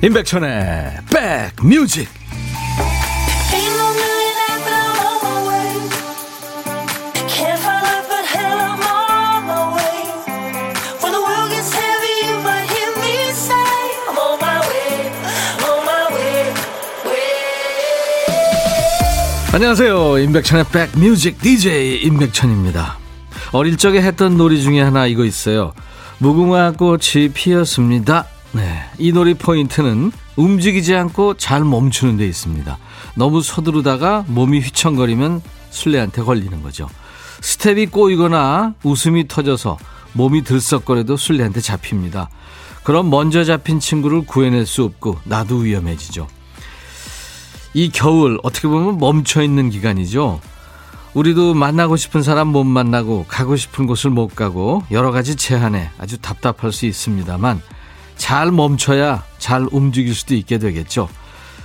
임백천의 0.00 0.92
백뮤직. 1.12 2.08
안녕하세요. 19.52 20.18
임백천의 20.20 20.64
백뮤직 20.70 21.42
DJ 21.42 22.02
임백천입니다. 22.04 22.98
어릴 23.50 23.76
적에 23.76 24.00
했던 24.00 24.36
놀이 24.36 24.62
중에 24.62 24.80
하나 24.80 25.06
이거 25.06 25.24
있어요. 25.24 25.72
무궁화 26.18 26.74
꽃이 26.78 27.30
피었습니다 27.34 28.26
네, 28.58 28.82
이 28.98 29.12
놀이 29.12 29.34
포인트는 29.34 30.10
움직이지 30.34 30.92
않고 30.92 31.34
잘 31.34 31.62
멈추는 31.62 32.16
데 32.16 32.26
있습니다. 32.26 32.76
너무 33.14 33.40
서두르다가 33.40 34.24
몸이 34.26 34.58
휘청거리면 34.58 35.42
술래한테 35.70 36.22
걸리는 36.22 36.60
거죠. 36.64 36.88
스텝이 37.40 37.86
꼬이거나 37.86 38.74
웃음이 38.82 39.28
터져서 39.28 39.78
몸이 40.14 40.42
들썩거려도 40.42 41.16
술래한테 41.16 41.60
잡힙니다. 41.60 42.30
그럼 42.82 43.10
먼저 43.10 43.44
잡힌 43.44 43.78
친구를 43.78 44.26
구해낼 44.26 44.66
수 44.66 44.82
없고 44.82 45.20
나도 45.22 45.58
위험해지죠. 45.58 46.26
이 47.74 47.90
겨울 47.90 48.40
어떻게 48.42 48.66
보면 48.66 48.98
멈춰 48.98 49.40
있는 49.40 49.70
기간이죠. 49.70 50.40
우리도 51.14 51.54
만나고 51.54 51.96
싶은 51.96 52.24
사람 52.24 52.48
못 52.48 52.64
만나고 52.64 53.26
가고 53.28 53.54
싶은 53.54 53.86
곳을 53.86 54.10
못 54.10 54.34
가고 54.34 54.82
여러 54.90 55.12
가지 55.12 55.36
제한에 55.36 55.90
아주 55.96 56.18
답답할 56.18 56.72
수 56.72 56.86
있습니다만 56.86 57.62
잘 58.18 58.52
멈춰야 58.52 59.24
잘 59.38 59.66
움직일 59.72 60.14
수도 60.14 60.34
있게 60.34 60.58
되겠죠. 60.58 61.08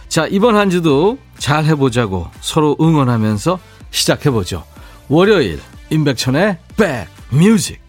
자, 0.07 0.27
이번 0.27 0.55
한 0.55 0.69
주도 0.69 1.17
잘 1.37 1.65
해보자고 1.65 2.27
서로 2.39 2.77
응원하면서 2.79 3.59
시작해보죠. 3.89 4.63
월요일, 5.09 5.59
임백천의 5.89 6.59
백 6.77 7.07
뮤직. 7.29 7.81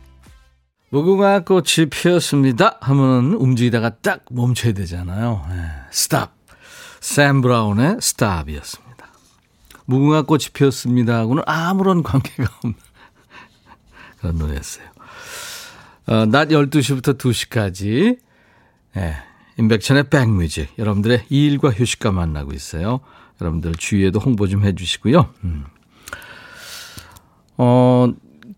무궁화 0.90 1.40
꽃이 1.40 1.90
피었습니다 1.90 2.78
하면 2.80 3.34
움직이다가 3.34 3.90
딱 4.00 4.24
멈춰야 4.30 4.72
되잖아요. 4.72 5.44
Stop. 5.90 6.34
샘 7.00 7.42
브라운의 7.42 7.98
Stop이었습니다. 8.00 9.06
무궁화 9.84 10.22
꽃이 10.22 10.44
피었습니다 10.54 11.18
하고는 11.18 11.42
아무런 11.46 12.02
관계가 12.02 12.48
없는 12.62 12.74
그런 14.18 14.38
노래였어요. 14.38 14.86
어, 16.06 16.26
낮 16.26 16.48
12시부터 16.48 17.18
2시까지 17.18 18.18
예, 18.96 19.16
임백천의 19.58 20.10
백뮤직. 20.10 20.68
여러분들의 20.78 21.26
일과 21.28 21.70
휴식과 21.70 22.12
만나고 22.12 22.52
있어요. 22.52 23.00
여러분들 23.40 23.74
주위에도 23.74 24.18
홍보 24.18 24.46
좀 24.46 24.64
해주시고요. 24.64 25.28
음. 25.44 25.64
어, 27.56 28.12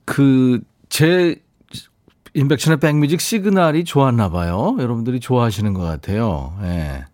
그, 0.04 0.60
제, 0.88 1.36
임백천의 2.34 2.80
백뮤직 2.80 3.20
시그널이 3.20 3.84
좋았나 3.84 4.30
봐요. 4.30 4.76
여러분들이 4.78 5.20
좋아하시는 5.20 5.72
것 5.72 5.82
같아요. 5.82 6.56
예. 6.62 7.04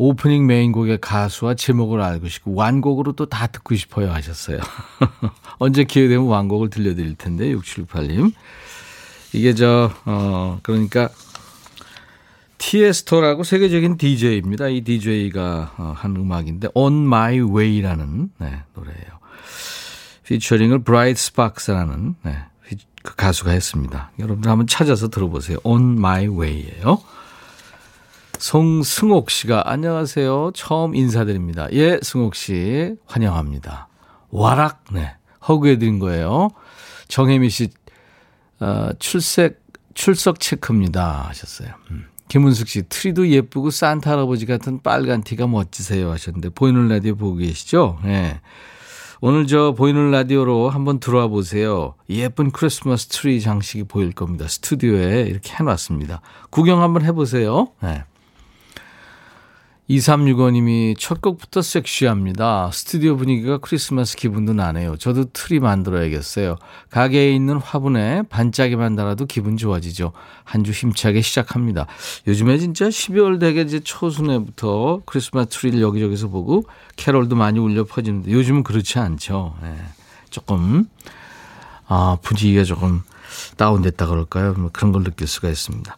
오프닝 0.00 0.46
메인곡의 0.46 0.98
가수와 1.00 1.54
제목을 1.54 2.00
알고 2.00 2.28
싶고 2.28 2.54
완곡으로 2.54 3.12
또 3.12 3.26
다 3.26 3.48
듣고 3.48 3.74
싶어요 3.74 4.10
하셨어요. 4.12 4.58
언제 5.58 5.82
기회 5.84 6.06
되면 6.08 6.26
완곡을 6.26 6.70
들려드릴 6.70 7.16
텐데 7.16 7.52
6768님. 7.52 8.32
이게 9.32 9.54
저, 9.54 9.90
어, 10.06 10.60
그러니까 10.62 11.08
티에스토라고 12.58 13.44
세계적인 13.44 13.96
DJ입니다. 13.96 14.68
이 14.68 14.82
DJ가 14.82 15.72
어, 15.78 15.94
한 15.96 16.16
음악인데 16.16 16.68
On 16.74 17.04
My 17.04 17.40
Way라는 17.40 18.30
네, 18.38 18.62
노래예요. 18.74 19.18
피처링을 20.24 20.80
브라이트 20.80 21.20
스팍스라는 21.20 22.16
네, 22.22 22.36
그 23.02 23.14
가수가 23.14 23.52
했습니다. 23.52 24.10
여러분들 24.18 24.50
한번 24.50 24.66
찾아서 24.66 25.08
들어보세요. 25.08 25.58
On 25.62 25.92
My 25.96 26.26
Way예요. 26.26 27.00
송승옥 28.38 29.30
씨가 29.30 29.64
안녕하세요. 29.66 30.52
처음 30.54 30.94
인사드립니다. 30.94 31.68
예, 31.72 31.98
승옥 32.02 32.34
씨 32.34 32.94
환영합니다. 33.06 33.88
와락 34.30 34.84
네 34.92 35.16
hug해 35.48 35.78
드린 35.78 35.98
거예요. 35.98 36.50
정혜미 37.08 37.50
씨 37.50 37.70
어, 38.60 38.90
출석 38.98 39.54
출석 39.94 40.40
체크입니다 40.40 41.26
하셨어요. 41.28 41.70
음. 41.90 42.06
김은숙 42.28 42.68
씨, 42.68 42.82
트리도 42.88 43.28
예쁘고 43.28 43.70
산타 43.70 44.10
할아버지 44.10 44.46
같은 44.46 44.80
빨간 44.82 45.22
티가 45.22 45.46
멋지세요 45.46 46.10
하셨는데, 46.10 46.50
보이는 46.50 46.88
라디오 46.88 47.16
보고 47.16 47.36
계시죠? 47.36 47.98
네. 48.04 48.40
오늘 49.20 49.46
저 49.46 49.72
보이는 49.72 50.10
라디오로 50.12 50.70
한번 50.70 51.00
들어와 51.00 51.26
보세요. 51.26 51.94
예쁜 52.08 52.52
크리스마스 52.52 53.08
트리 53.08 53.40
장식이 53.40 53.84
보일 53.84 54.12
겁니다. 54.12 54.46
스튜디오에 54.46 55.22
이렇게 55.22 55.54
해놨습니다. 55.58 56.20
구경 56.50 56.82
한번 56.82 57.04
해보세요. 57.04 57.68
네. 57.82 58.04
2365님이 59.88 60.94
첫 60.98 61.22
곡부터 61.22 61.62
섹시합니다. 61.62 62.70
스튜디오 62.74 63.16
분위기가 63.16 63.56
크리스마스 63.56 64.16
기분도 64.16 64.52
나네요. 64.52 64.96
저도 64.98 65.24
트리 65.32 65.60
만들어야겠어요. 65.60 66.56
가게에 66.90 67.32
있는 67.34 67.56
화분에 67.56 68.22
반짝이만 68.28 68.96
달아도 68.96 69.24
기분 69.24 69.56
좋아지죠. 69.56 70.12
한 70.44 70.62
주 70.62 70.72
힘차게 70.72 71.22
시작합니다. 71.22 71.86
요즘에 72.26 72.58
진짜 72.58 72.88
12월 72.88 73.40
되게 73.40 73.62
이제 73.62 73.80
초순에부터 73.80 75.00
크리스마스 75.06 75.48
트리를 75.48 75.80
여기저기서 75.80 76.28
보고 76.28 76.64
캐롤도 76.96 77.36
많이 77.36 77.58
울려 77.58 77.84
퍼지는데 77.84 78.30
요즘은 78.32 78.64
그렇지 78.64 78.98
않죠. 78.98 79.56
네. 79.62 79.74
조금, 80.28 80.84
아, 81.86 82.18
분위기가 82.20 82.64
조금 82.64 83.02
다운됐다 83.56 84.06
그럴까요? 84.06 84.52
뭐 84.58 84.68
그런 84.70 84.92
걸 84.92 85.04
느낄 85.04 85.26
수가 85.26 85.48
있습니다. 85.48 85.96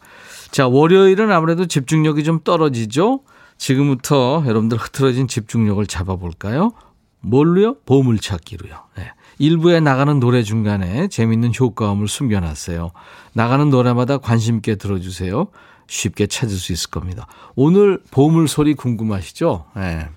자, 0.53 0.69
월요일은 0.69 1.33
아무래도 1.33 1.67
집중력이 1.67 2.23
좀 2.23 2.39
떨어지죠? 2.45 3.23
지금부터 3.61 4.43
여러분들 4.47 4.79
흐트러진 4.79 5.29
집중력을 5.29 5.87
잡아볼까요? 5.87 6.73
뭘로요? 7.21 7.77
보물찾기로요. 7.85 8.75
네. 8.97 9.13
일부에 9.39 9.81
나가는 9.81 10.19
노래 10.19 10.43
중간에 10.43 11.09
재밌는 11.09 11.53
효과음을 11.59 12.09
숨겨놨어요. 12.09 12.91
나가는 13.35 13.69
노래마다 13.69 14.17
관심 14.17 14.57
있게 14.57 14.77
들어주세요. 14.77 15.49
쉽게 15.89 16.27
찾을 16.27 16.57
수 16.57 16.73
있을 16.73 16.89
겁니다. 16.89 17.27
오늘 17.55 18.01
보물소리 18.11 18.75
궁금하시죠? 18.75 19.67
네. 19.77 20.09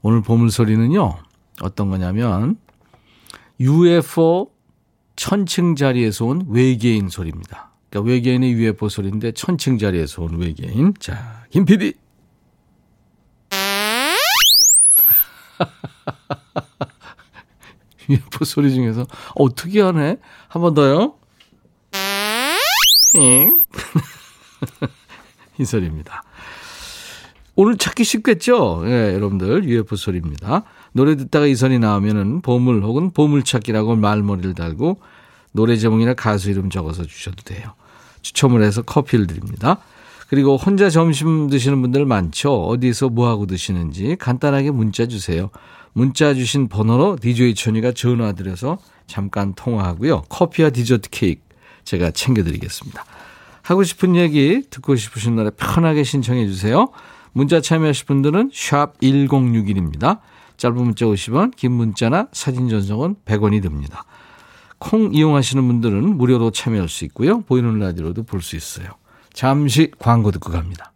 오늘 0.00 0.20
보물소리는요, 0.22 1.14
어떤 1.60 1.90
거냐면, 1.90 2.56
UFO 3.60 4.50
천층 5.14 5.76
자리에서 5.76 6.24
온 6.24 6.46
외계인 6.48 7.08
소리입니다. 7.08 7.70
그러니까 7.88 8.10
외계인의 8.10 8.52
UFO 8.54 8.88
소리인데 8.88 9.30
천층 9.32 9.78
자리에서 9.78 10.22
온 10.22 10.40
외계인. 10.40 10.94
자, 10.98 11.44
김 11.50 11.64
PD. 11.64 12.02
UFO 18.08 18.44
소리 18.44 18.72
중에서 18.74 19.06
어 19.34 19.54
특이하네. 19.54 20.16
한 20.48 20.62
번 20.62 20.74
더요. 20.74 21.14
이 25.58 25.64
소리입니다. 25.64 26.22
오늘 27.54 27.76
찾기 27.76 28.04
쉽겠죠? 28.04 28.82
예, 28.86 29.14
여러분들 29.14 29.64
UFO 29.64 29.96
소리입니다. 29.96 30.62
노래 30.92 31.16
듣다가 31.16 31.46
이 31.46 31.54
소리 31.54 31.78
나오면은 31.78 32.40
보물 32.40 32.82
혹은 32.82 33.10
보물찾기라고 33.12 33.96
말머리를 33.96 34.54
달고 34.54 35.00
노래 35.52 35.76
제목이나 35.76 36.14
가수 36.14 36.50
이름 36.50 36.70
적어서 36.70 37.04
주셔도 37.04 37.42
돼요. 37.44 37.74
추첨을 38.22 38.62
해서 38.62 38.82
커피를 38.82 39.26
드립니다. 39.26 39.78
그리고 40.28 40.56
혼자 40.56 40.90
점심 40.90 41.48
드시는 41.48 41.80
분들 41.82 42.04
많죠. 42.06 42.66
어디서 42.66 43.08
뭐 43.10 43.28
하고 43.28 43.46
드시는지 43.46 44.16
간단하게 44.18 44.70
문자 44.70 45.06
주세요. 45.06 45.50
문자 45.92 46.34
주신 46.34 46.68
번호로 46.68 47.16
DJ 47.20 47.54
천이가 47.54 47.92
전화 47.92 48.32
드려서 48.32 48.78
잠깐 49.06 49.54
통화하고요. 49.54 50.22
커피와 50.28 50.70
디저트 50.70 51.10
케이크 51.10 51.42
제가 51.84 52.12
챙겨드리겠습니다. 52.12 53.04
하고 53.62 53.84
싶은 53.84 54.16
얘기, 54.16 54.62
듣고 54.70 54.96
싶으신 54.96 55.36
노래 55.36 55.50
편하게 55.50 56.02
신청해 56.02 56.46
주세요. 56.46 56.88
문자 57.32 57.60
참여하실 57.60 58.06
분들은 58.06 58.50
샵 58.52 58.98
1061입니다. 59.00 60.20
짧은 60.56 60.76
문자 60.76 61.06
50원, 61.06 61.54
긴 61.56 61.72
문자나 61.72 62.28
사진 62.32 62.68
전송은 62.68 63.16
100원이 63.24 63.62
듭니다. 63.62 64.04
콩 64.78 65.14
이용하시는 65.14 65.64
분들은 65.66 66.16
무료로 66.16 66.50
참여할 66.50 66.88
수 66.88 67.04
있고요. 67.04 67.40
보이는 67.42 67.78
라디오로도 67.78 68.24
볼 68.24 68.42
수 68.42 68.56
있어요. 68.56 68.88
잠시 69.32 69.90
광고 69.98 70.30
듣고 70.30 70.50
갑니다. 70.50 70.92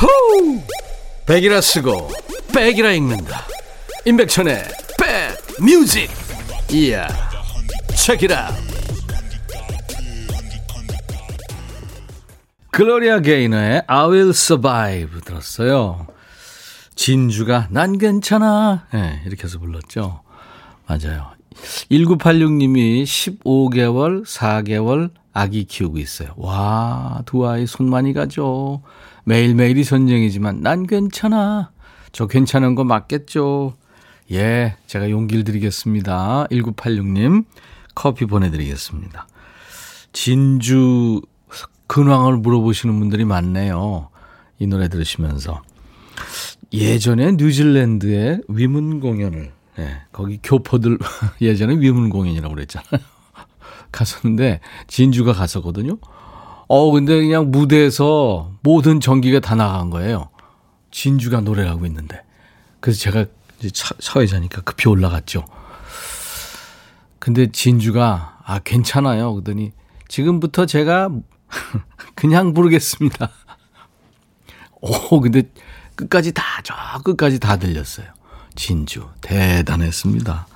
호우! 0.00 0.60
백이라 1.26 1.60
쓰고 1.60 2.10
back이라 2.54 2.92
읽는다. 2.92 3.46
임백천의 4.04 4.64
백 4.98 5.36
뮤직. 5.62 6.10
이야. 6.70 7.06
Out. 8.10 8.70
글로리아 12.72 13.20
게이너의 13.20 13.82
I 13.86 14.06
Will 14.08 14.30
Survive 14.30 15.20
들었어요. 15.20 16.06
진주가 16.94 17.68
난 17.70 17.98
괜찮아. 17.98 18.86
네, 18.92 19.22
이렇게 19.26 19.44
해서 19.44 19.58
불렀죠. 19.58 20.22
맞아요. 20.90 21.30
1986님이 21.90 23.04
15개월, 23.04 24.24
4개월 24.24 25.10
아기 25.32 25.62
키우고 25.64 25.98
있어요. 25.98 26.30
와, 26.36 27.22
두 27.26 27.46
아이 27.46 27.64
손 27.66 27.88
많이 27.88 28.12
가죠. 28.12 28.82
매일매일이 29.24 29.84
전쟁이지만 29.84 30.62
난 30.62 30.88
괜찮아. 30.88 31.70
저 32.10 32.26
괜찮은 32.26 32.74
거 32.74 32.82
맞겠죠? 32.82 33.74
예, 34.32 34.74
제가 34.86 35.10
용기를 35.10 35.44
드리겠습니다. 35.44 36.48
1986님 36.50 37.44
커피 37.94 38.26
보내드리겠습니다. 38.26 39.28
진주 40.12 41.20
근황을 41.86 42.38
물어보시는 42.38 42.98
분들이 42.98 43.24
많네요. 43.24 44.08
이 44.58 44.66
노래 44.66 44.88
들으시면서. 44.88 45.62
예전에 46.72 47.32
뉴질랜드의 47.32 48.42
위문 48.48 49.00
공연을, 49.00 49.52
예, 49.80 50.02
거기 50.12 50.38
교포들, 50.42 50.98
예전에 51.40 51.76
위문 51.76 52.10
공연이라고 52.10 52.54
그랬잖아요. 52.54 53.00
갔었는데, 53.90 54.60
진주가 54.86 55.32
갔었거든요. 55.32 55.98
어, 56.68 56.90
근데 56.92 57.20
그냥 57.20 57.50
무대에서 57.50 58.52
모든 58.62 59.00
전기가 59.00 59.40
다 59.40 59.54
나간 59.54 59.90
거예요. 59.90 60.28
진주가 60.90 61.40
노래를 61.40 61.70
하고 61.70 61.86
있는데. 61.86 62.22
그래서 62.80 63.00
제가 63.00 63.24
이제 63.60 63.70
사회자니까 63.98 64.62
급히 64.62 64.88
올라갔죠. 64.88 65.44
근데 67.18 67.50
진주가, 67.50 68.38
아, 68.44 68.58
괜찮아요. 68.60 69.34
그러더니, 69.34 69.72
지금부터 70.08 70.66
제가 70.66 71.10
그냥 72.14 72.54
부르겠습니다. 72.54 73.30
오, 74.80 75.20
근데 75.20 75.42
끝까지 75.94 76.32
다, 76.32 76.42
저 76.62 76.74
끝까지 77.02 77.38
다 77.38 77.56
들렸어요. 77.56 78.06
진주. 78.60 79.08
대단했습니다. 79.22 80.46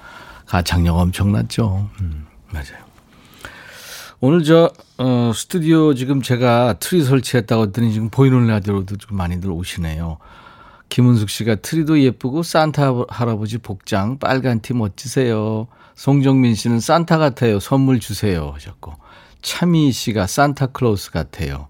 가창력 0.44 0.98
엄청났죠. 0.98 1.88
음, 2.02 2.26
맞아요. 2.52 2.84
오늘 4.20 4.44
저, 4.44 4.70
어, 4.98 5.32
스튜디오 5.34 5.94
지금 5.94 6.20
제가 6.20 6.74
트리 6.80 7.02
설치했다고 7.02 7.64
했더니 7.64 7.94
지금 7.94 8.10
보이는 8.10 8.46
라디오로도 8.46 8.98
좀 8.98 9.16
많이들 9.16 9.50
오시네요. 9.50 10.18
김은숙 10.90 11.30
씨가 11.30 11.56
트리도 11.56 12.02
예쁘고 12.02 12.42
산타 12.42 12.92
할아버지 13.08 13.56
복장 13.56 14.18
빨간 14.18 14.60
티 14.60 14.74
멋지세요. 14.74 15.66
송정민 15.94 16.54
씨는 16.54 16.80
산타 16.80 17.16
같아요. 17.16 17.58
선물 17.58 18.00
주세요 18.00 18.50
하셨고 18.54 18.92
차미 19.40 19.92
씨가 19.92 20.26
산타클로스 20.26 21.10
같아요. 21.10 21.68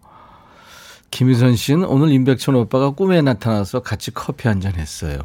김희선 1.14 1.54
씨는 1.54 1.84
오늘 1.84 2.10
임백천 2.10 2.56
오빠가 2.56 2.90
꿈에 2.90 3.22
나타나서 3.22 3.82
같이 3.82 4.10
커피 4.10 4.48
한 4.48 4.60
잔 4.60 4.74
했어요. 4.74 5.20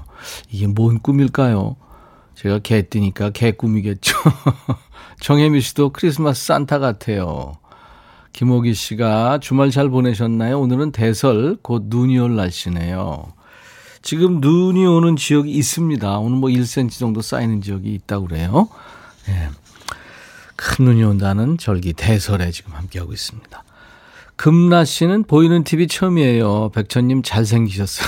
이게 0.51 0.67
뭔 0.67 0.99
꿈일까요? 0.99 1.77
제가 2.35 2.59
개띠니까 2.59 3.31
개꿈이겠죠. 3.31 4.15
정혜미 5.19 5.61
씨도 5.61 5.89
크리스마스 5.89 6.45
산타 6.45 6.77
같아요. 6.77 7.53
김호기 8.33 8.75
씨가 8.75 9.39
주말 9.39 9.71
잘 9.71 9.89
보내셨나요? 9.89 10.59
오늘은 10.59 10.91
대설 10.91 11.57
곧 11.63 11.85
눈이 11.87 12.19
올 12.19 12.35
날씨네요. 12.35 13.33
지금 14.03 14.41
눈이 14.41 14.85
오는 14.85 15.15
지역이 15.15 15.51
있습니다. 15.51 16.19
오늘 16.19 16.37
뭐 16.37 16.51
1cm 16.51 16.99
정도 16.99 17.23
쌓이는 17.23 17.63
지역이 17.63 17.91
있다고 17.95 18.27
그래요. 18.27 18.69
예. 19.27 19.49
큰 20.55 20.85
눈이 20.85 21.03
온다는 21.03 21.57
절기 21.57 21.93
대설에 21.93 22.51
지금 22.51 22.73
함께하고 22.73 23.11
있습니다. 23.11 23.63
금라 24.39 24.85
씨는 24.85 25.23
보이는 25.23 25.65
TV 25.65 25.87
처음이에요. 25.87 26.69
백천님 26.69 27.23
잘생기셨어요. 27.23 28.07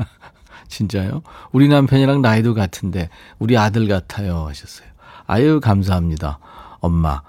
진짜요? 0.68 1.20
우리 1.52 1.68
남편이랑 1.68 2.22
나이도 2.22 2.54
같은데 2.54 3.10
우리 3.38 3.58
아들 3.58 3.86
같아요 3.86 4.46
하셨어요. 4.48 4.88
아유 5.26 5.60
감사합니다. 5.60 6.38
엄마. 6.80 7.20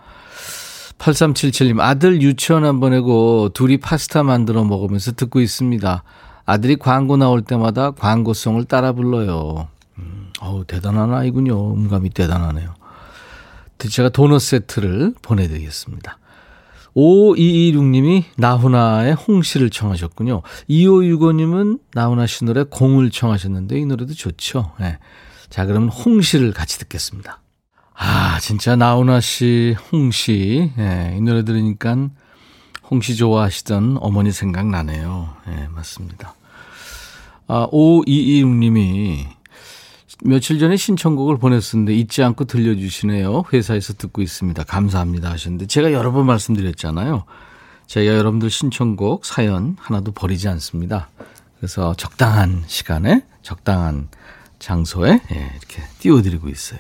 8377님 1.00 1.82
아들 1.82 2.22
유치원 2.22 2.64
안 2.64 2.80
보내고 2.80 3.50
둘이 3.50 3.76
파스타 3.76 4.24
만들어 4.24 4.64
먹으면서 4.64 5.12
듣고 5.12 5.42
있습니다. 5.42 6.04
아들이 6.46 6.78
광고 6.78 7.18
나올 7.18 7.42
때마다 7.42 7.92
광고송을 7.92 8.64
따라 8.64 8.94
불러요. 8.94 9.68
음, 9.98 10.32
어우 10.40 10.64
대단한 10.64 11.14
아이군요. 11.14 11.74
음감이 11.74 12.12
대단하네요. 12.12 12.74
제가 13.80 14.08
도넛 14.08 14.40
세트를 14.40 15.14
보내드리겠습니다. 15.22 16.20
5226님이 16.96 18.24
나훈아의 18.38 19.14
홍시를 19.14 19.70
청하셨군요. 19.70 20.42
2565님은 20.70 21.80
나훈아 21.94 22.28
씨 22.28 22.46
노래 22.46 22.64
공을 22.64 23.10
청하셨는데 23.12 23.80
이 23.80 23.86
노래도 23.86 24.14
좋죠. 24.14 24.72
네. 24.80 24.98
자, 25.50 25.66
그러면 25.66 25.90
홍시를 25.90 26.52
같이 26.54 26.80
듣겠습니다. 26.80 27.42
아, 27.96 28.40
진짜 28.40 28.76
나훈아 28.76 29.22
씨 29.22 29.76
홍시. 29.92 30.72
네, 30.78 31.16
이 31.18 31.22
노래 31.22 31.44
들으니까 31.44 32.10
홍시 32.90 33.16
좋아하시던 33.16 33.98
어머니 34.02 34.32
생각나네요. 34.32 35.36
네, 35.48 35.68
맞습니다. 35.70 36.36
아, 37.48 37.68
5226님이 37.72 39.26
며칠 40.26 40.58
전에 40.58 40.78
신청곡을 40.78 41.38
보냈었는데 41.38 41.94
잊지 41.94 42.24
않고 42.24 42.46
들려주시네요. 42.46 43.44
회사에서 43.52 43.94
듣고 43.94 44.22
있습니다. 44.22 44.64
감사합니다 44.64 45.30
하셨는데 45.32 45.68
제가 45.68 45.92
여러 45.92 46.12
번 46.12 46.26
말씀드렸잖아요. 46.26 47.26
제가 47.88 48.18
여러분들 48.18 48.50
신청곡 48.50 49.26
사연 49.26 49.76
하나도 49.80 50.14
버리지 50.14 50.48
않습니다. 50.48 51.10
그래서 51.58 51.94
적당한 51.96 52.64
시간에 52.68 53.26
적당한 53.42 54.08
장소에 54.60 55.20
예, 55.32 55.36
이렇게 55.36 55.84
띄워드리고 56.00 56.48
있어요. 56.48 56.80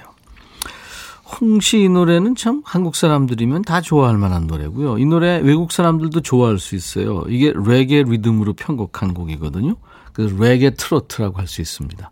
홍시 1.41 1.79
이 1.79 1.89
노래는 1.89 2.35
참 2.35 2.61
한국 2.63 2.95
사람들이면 2.95 3.63
다 3.63 3.81
좋아할 3.81 4.17
만한 4.17 4.47
노래고요. 4.47 4.99
이 4.99 5.05
노래 5.05 5.39
외국 5.39 5.73
사람들도 5.73 6.21
좋아할 6.21 6.59
수 6.59 6.75
있어요. 6.75 7.25
이게 7.27 7.51
레게 7.53 8.03
리듬으로 8.03 8.53
편곡한 8.53 9.13
곡이거든요. 9.13 9.75
그래서 10.13 10.35
레게 10.37 10.69
트로트라고 10.69 11.39
할 11.39 11.47
수 11.47 11.59
있습니다. 11.61 12.09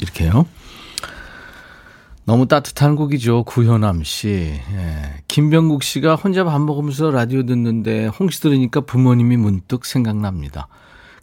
이렇게요. 0.00 0.46
너무 2.24 2.46
따뜻한 2.46 2.94
곡이죠. 2.94 3.44
구현암 3.44 4.04
씨. 4.04 4.28
예. 4.28 5.14
김병국 5.26 5.82
씨가 5.82 6.14
혼자 6.14 6.44
밥 6.44 6.60
먹으면서 6.60 7.10
라디오 7.10 7.44
듣는데 7.44 8.06
홍시 8.06 8.40
들으니까 8.40 8.82
부모님이 8.82 9.36
문득 9.36 9.84
생각납니다. 9.84 10.68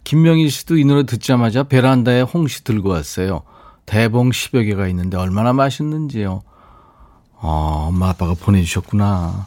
김명희 0.04 0.48
씨도 0.48 0.76
이 0.76 0.84
노래 0.84 1.04
듣자마자 1.04 1.62
베란다에 1.62 2.22
홍시 2.22 2.64
들고 2.64 2.90
왔어요. 2.90 3.42
대봉 3.86 4.30
10여 4.30 4.66
개가 4.66 4.86
있는데 4.88 5.16
얼마나 5.16 5.52
맛있는지요. 5.52 6.42
어, 7.40 7.86
엄마 7.88 8.10
아빠가 8.10 8.34
보내주셨구나. 8.34 9.46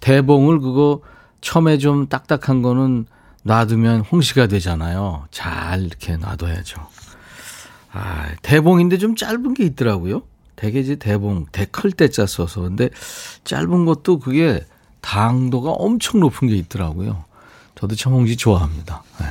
대봉을 0.00 0.60
그거 0.60 1.00
처음에 1.40 1.78
좀 1.78 2.08
딱딱한 2.08 2.62
거는 2.62 3.06
놔두면 3.44 4.00
홍시가 4.00 4.46
되잖아요. 4.48 5.26
잘 5.30 5.82
이렇게 5.82 6.16
놔둬야죠. 6.16 6.86
아, 7.92 8.34
대봉인데 8.42 8.98
좀 8.98 9.14
짧은 9.14 9.54
게 9.54 9.64
있더라고요. 9.64 10.22
대개지 10.56 10.96
대봉, 10.96 11.46
대클 11.52 11.92
때짜 11.92 12.26
써서. 12.26 12.62
근데 12.62 12.90
짧은 13.44 13.84
것도 13.84 14.18
그게 14.18 14.64
당도가 15.00 15.70
엄청 15.70 16.20
높은 16.20 16.48
게 16.48 16.56
있더라고요. 16.56 17.24
저도 17.74 17.94
참 17.94 18.14
홍시 18.14 18.36
좋아합니다. 18.36 19.02
네. 19.20 19.26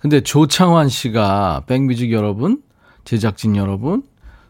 근데 0.00 0.20
조창환 0.22 0.88
씨가 0.88 1.64
백뮤직 1.66 2.12
여러분, 2.12 2.62
제작진 3.04 3.56
여러분, 3.56 4.02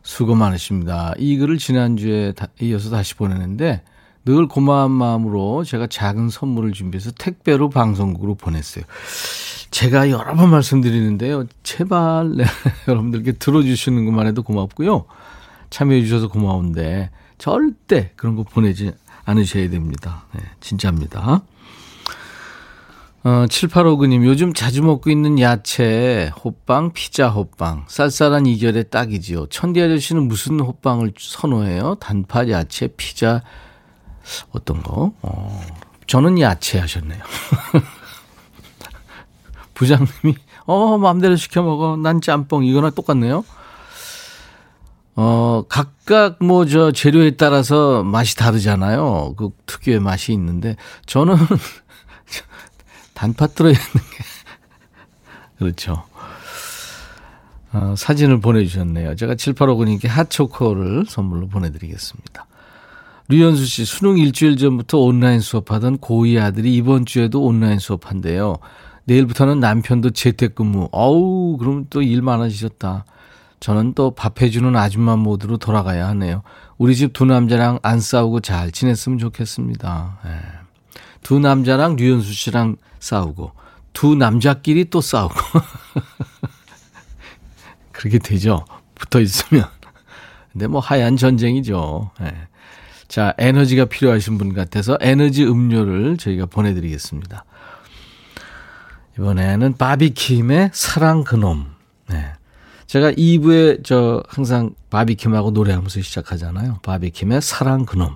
수고 0.02 0.34
많으십니다. 0.34 1.12
이 1.18 1.36
글을 1.36 1.58
지난주에 1.58 2.32
이어서 2.60 2.90
다시 2.90 3.14
보내는데 3.14 3.82
늘 4.24 4.46
고마운 4.46 4.90
마음으로 4.90 5.64
제가 5.64 5.86
작은 5.86 6.28
선물을 6.28 6.72
준비해서 6.72 7.10
택배로 7.12 7.70
방송국으로 7.70 8.34
보냈어요. 8.34 8.84
제가 9.70 10.10
여러 10.10 10.34
번 10.34 10.50
말씀드리는데요. 10.50 11.44
제발 11.62 12.32
네, 12.36 12.44
여러분들께 12.88 13.32
들어주시는 13.32 14.04
것만 14.04 14.26
해도 14.26 14.42
고맙고요. 14.42 15.04
참여해 15.70 16.02
주셔서 16.02 16.28
고마운데 16.28 17.10
절대 17.38 18.12
그런 18.16 18.36
거 18.36 18.42
보내지 18.42 18.92
않으셔야 19.24 19.70
됩니다. 19.70 20.24
네, 20.34 20.40
진짜입니다. 20.60 21.42
어, 23.22 23.44
7859님, 23.46 24.24
요즘 24.24 24.54
자주 24.54 24.82
먹고 24.82 25.10
있는 25.10 25.38
야채, 25.40 26.32
호빵, 26.42 26.92
피자 26.94 27.28
호빵. 27.28 27.84
쌀쌀한 27.86 28.46
이결에 28.46 28.84
딱이지요. 28.84 29.46
천디 29.48 29.80
아저씨는 29.82 30.26
무슨 30.26 30.58
호빵을 30.58 31.12
선호해요? 31.18 31.96
단팥, 32.00 32.48
야채, 32.48 32.88
피자, 32.96 33.42
어떤 34.52 34.82
거? 34.82 35.12
어, 35.22 35.60
저는 36.06 36.40
야채 36.40 36.78
하셨네요. 36.78 37.22
부장님이, 39.74 40.36
어, 40.66 40.98
마음대로 40.98 41.36
시켜 41.36 41.62
먹어. 41.62 41.96
난 41.96 42.20
짬뽕. 42.20 42.64
이거나 42.64 42.90
똑같네요. 42.90 43.44
어, 45.16 45.64
각각 45.68 46.36
뭐 46.42 46.64
저 46.66 46.92
재료에 46.92 47.32
따라서 47.32 48.02
맛이 48.02 48.36
다르잖아요. 48.36 49.34
그 49.36 49.50
특유의 49.66 50.00
맛이 50.00 50.32
있는데 50.32 50.76
저는 51.06 51.36
단팥 53.14 53.54
들어있는 53.54 53.82
게 53.84 54.24
그렇죠. 55.58 56.04
어, 57.72 57.94
사진을 57.96 58.40
보내주셨네요. 58.40 59.14
제가 59.16 59.34
7859님께 59.34 60.08
핫초코를 60.08 61.04
선물로 61.06 61.48
보내드리겠습니다. 61.48 62.46
류현수 63.30 63.64
씨, 63.64 63.84
수능 63.84 64.18
일주일 64.18 64.56
전부터 64.56 64.98
온라인 64.98 65.38
수업하던 65.38 65.98
고2 65.98 66.42
아들이 66.42 66.74
이번 66.74 67.06
주에도 67.06 67.44
온라인 67.44 67.78
수업한대요. 67.78 68.56
내일부터는 69.04 69.60
남편도 69.60 70.10
재택근무. 70.10 70.88
어우, 70.90 71.56
그럼 71.56 71.86
또 71.90 72.02
일 72.02 72.22
많아지셨다. 72.22 73.04
저는 73.60 73.94
또 73.94 74.10
밥해주는 74.16 74.74
아줌마 74.74 75.14
모드로 75.16 75.58
돌아가야 75.58 76.08
하네요. 76.08 76.42
우리 76.76 76.96
집 76.96 77.12
두 77.12 77.24
남자랑 77.24 77.78
안 77.82 78.00
싸우고 78.00 78.40
잘 78.40 78.72
지냈으면 78.72 79.18
좋겠습니다. 79.18 80.18
네. 80.24 80.30
두 81.22 81.38
남자랑 81.38 81.94
류현수 81.96 82.32
씨랑 82.32 82.76
싸우고, 82.98 83.52
두 83.92 84.16
남자끼리 84.16 84.90
또 84.90 85.00
싸우고. 85.00 85.34
그렇게 87.92 88.18
되죠. 88.18 88.64
붙어 88.96 89.20
있으면. 89.20 89.66
근데 90.52 90.66
뭐 90.66 90.80
하얀 90.80 91.16
전쟁이죠. 91.16 92.10
네. 92.18 92.34
자, 93.10 93.34
에너지가 93.38 93.86
필요하신 93.86 94.38
분 94.38 94.54
같아서 94.54 94.96
에너지 95.00 95.44
음료를 95.44 96.16
저희가 96.16 96.46
보내드리겠습니다. 96.46 97.44
이번에는 99.18 99.74
바비킴의 99.76 100.70
사랑 100.72 101.24
그놈. 101.24 101.66
네. 102.08 102.32
제가 102.86 103.10
2부에 103.10 103.82
저 103.82 104.22
항상 104.28 104.74
바비킴하고 104.90 105.50
노래하면서 105.50 106.02
시작하잖아요. 106.02 106.78
바비킴의 106.84 107.42
사랑 107.42 107.84
그놈. 107.84 108.14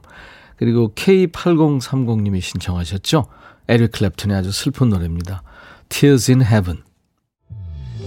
그리고 0.59 0.93
K8030님이 0.95 2.41
신청하셨죠. 2.41 3.27
에릭 3.67 3.91
클랩튼의 3.91 4.39
아주 4.39 4.53
슬픈 4.53 4.91
노래입니다. 4.91 5.43
Tears 5.89 6.31
in 6.31 6.41
Heaven. 6.41 6.85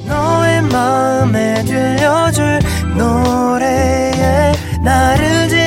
너의 0.08 0.62
마음에 0.62 1.66
들려줄 1.66 2.60
노래에 2.98 4.54
나를 4.86 5.50
지금 5.50 5.67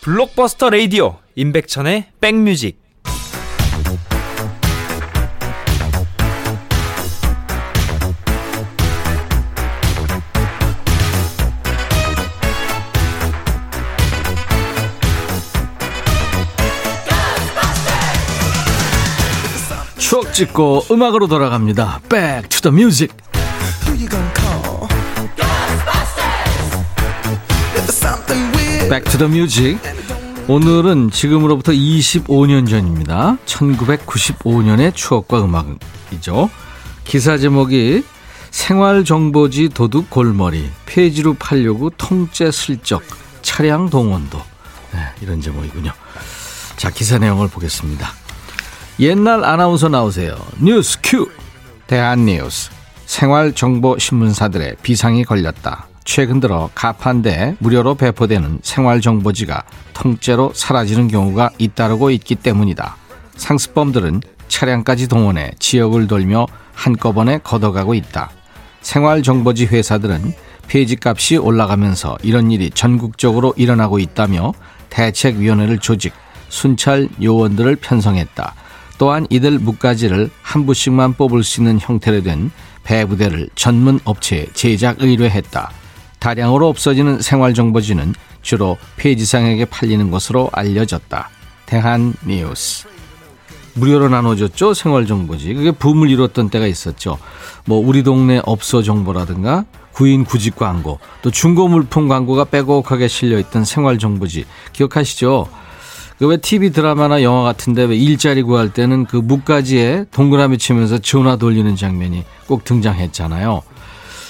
블록버스터 0.00 0.70
레이디오 0.70 1.16
임백천의 1.34 2.06
백뮤직 2.20 2.84
추억 20.14 20.32
찍고 20.32 20.84
음악으로 20.92 21.26
돌아갑니다. 21.26 22.00
Back 22.08 22.48
to 22.48 22.70
the 22.70 22.72
music. 22.72 23.16
Back 28.88 29.10
to 29.10 29.18
the 29.18 29.30
music. 29.32 29.78
오늘은 30.46 31.10
지금으로부터 31.10 31.72
25년 31.72 32.68
전입니다. 32.68 33.38
1995년의 33.46 34.94
추억과 34.94 35.42
음악이죠. 35.42 36.50
기사 37.04 37.38
제목이 37.38 38.04
생활정보지 38.50 39.70
도둑 39.70 40.10
골머리 40.10 40.70
폐지로 40.86 41.34
팔려고 41.34 41.90
통째 41.90 42.50
슬쩍 42.50 43.02
차량 43.42 43.88
동원도 43.88 44.38
네, 44.92 45.00
이런 45.22 45.40
제목이군요. 45.40 45.90
자 46.76 46.90
기사 46.90 47.18
내용을 47.18 47.48
보겠습니다. 47.48 48.08
옛날 49.00 49.44
아나운서 49.44 49.88
나오세요. 49.88 50.36
뉴스 50.60 50.98
큐 51.02 51.30
대한뉴스 51.86 52.70
생활정보신문사들의 53.06 54.76
비상이 54.82 55.24
걸렸다. 55.24 55.88
최근 56.04 56.38
들어 56.38 56.70
가판대 56.74 57.56
무료로 57.58 57.94
배포되는 57.94 58.60
생활정보지가 58.62 59.64
통째로 59.94 60.52
사라지는 60.54 61.08
경우가 61.08 61.50
잇따르고 61.58 62.10
있기 62.10 62.36
때문이다. 62.36 62.96
상습범들은 63.36 64.20
차량까지 64.48 65.08
동원해 65.08 65.52
지역을 65.58 66.06
돌며 66.06 66.46
한꺼번에 66.74 67.38
걷어가고 67.38 67.94
있다. 67.94 68.30
생활정보지 68.82 69.66
회사들은 69.66 70.34
폐지값이 70.68 71.38
올라가면서 71.38 72.18
이런 72.22 72.50
일이 72.50 72.70
전국적으로 72.70 73.54
일어나고 73.56 73.98
있다며 73.98 74.52
대책위원회를 74.90 75.78
조직, 75.78 76.12
순찰 76.48 77.08
요원들을 77.22 77.76
편성했다. 77.76 78.54
또한 78.98 79.26
이들 79.30 79.58
묵가지를 79.58 80.30
한 80.42 80.66
부씩만 80.66 81.14
뽑을 81.14 81.42
수 81.42 81.60
있는 81.60 81.78
형태로 81.80 82.22
된 82.22 82.50
배부대를 82.84 83.48
전문 83.54 83.98
업체에 84.04 84.46
제작 84.52 85.00
의뢰했다. 85.00 85.83
다량으로 86.24 86.68
없어지는 86.68 87.20
생활정보지는 87.20 88.14
주로 88.40 88.78
폐지상에게 88.96 89.66
팔리는 89.66 90.10
것으로 90.10 90.48
알려졌다. 90.54 91.28
대한 91.66 92.14
뉴스. 92.26 92.86
무료로 93.74 94.08
나눠줬죠 94.08 94.72
생활정보지. 94.72 95.52
그게 95.52 95.70
붐을 95.70 96.08
이뤘던 96.08 96.48
때가 96.48 96.66
있었죠. 96.66 97.18
뭐 97.66 97.78
우리 97.78 98.02
동네 98.02 98.40
업소 98.46 98.82
정보라든가 98.82 99.66
구인 99.92 100.24
구직 100.24 100.56
광고, 100.56 100.98
또 101.20 101.30
중고 101.30 101.68
물품 101.68 102.08
광고가 102.08 102.44
빼곡하게 102.44 103.06
실려있던 103.06 103.66
생활정보지 103.66 104.46
기억하시죠? 104.72 105.48
그 106.18 106.26
왜 106.26 106.38
TV 106.38 106.70
드라마나 106.70 107.22
영화 107.22 107.42
같은데 107.42 107.84
왜 107.84 107.96
일자리 107.96 108.42
구할 108.42 108.72
때는 108.72 109.04
그 109.04 109.18
묵가지에 109.18 110.06
동그라미 110.10 110.56
치면서 110.56 110.98
전화 110.98 111.36
돌리는 111.36 111.76
장면이 111.76 112.24
꼭 112.46 112.64
등장했잖아요. 112.64 113.62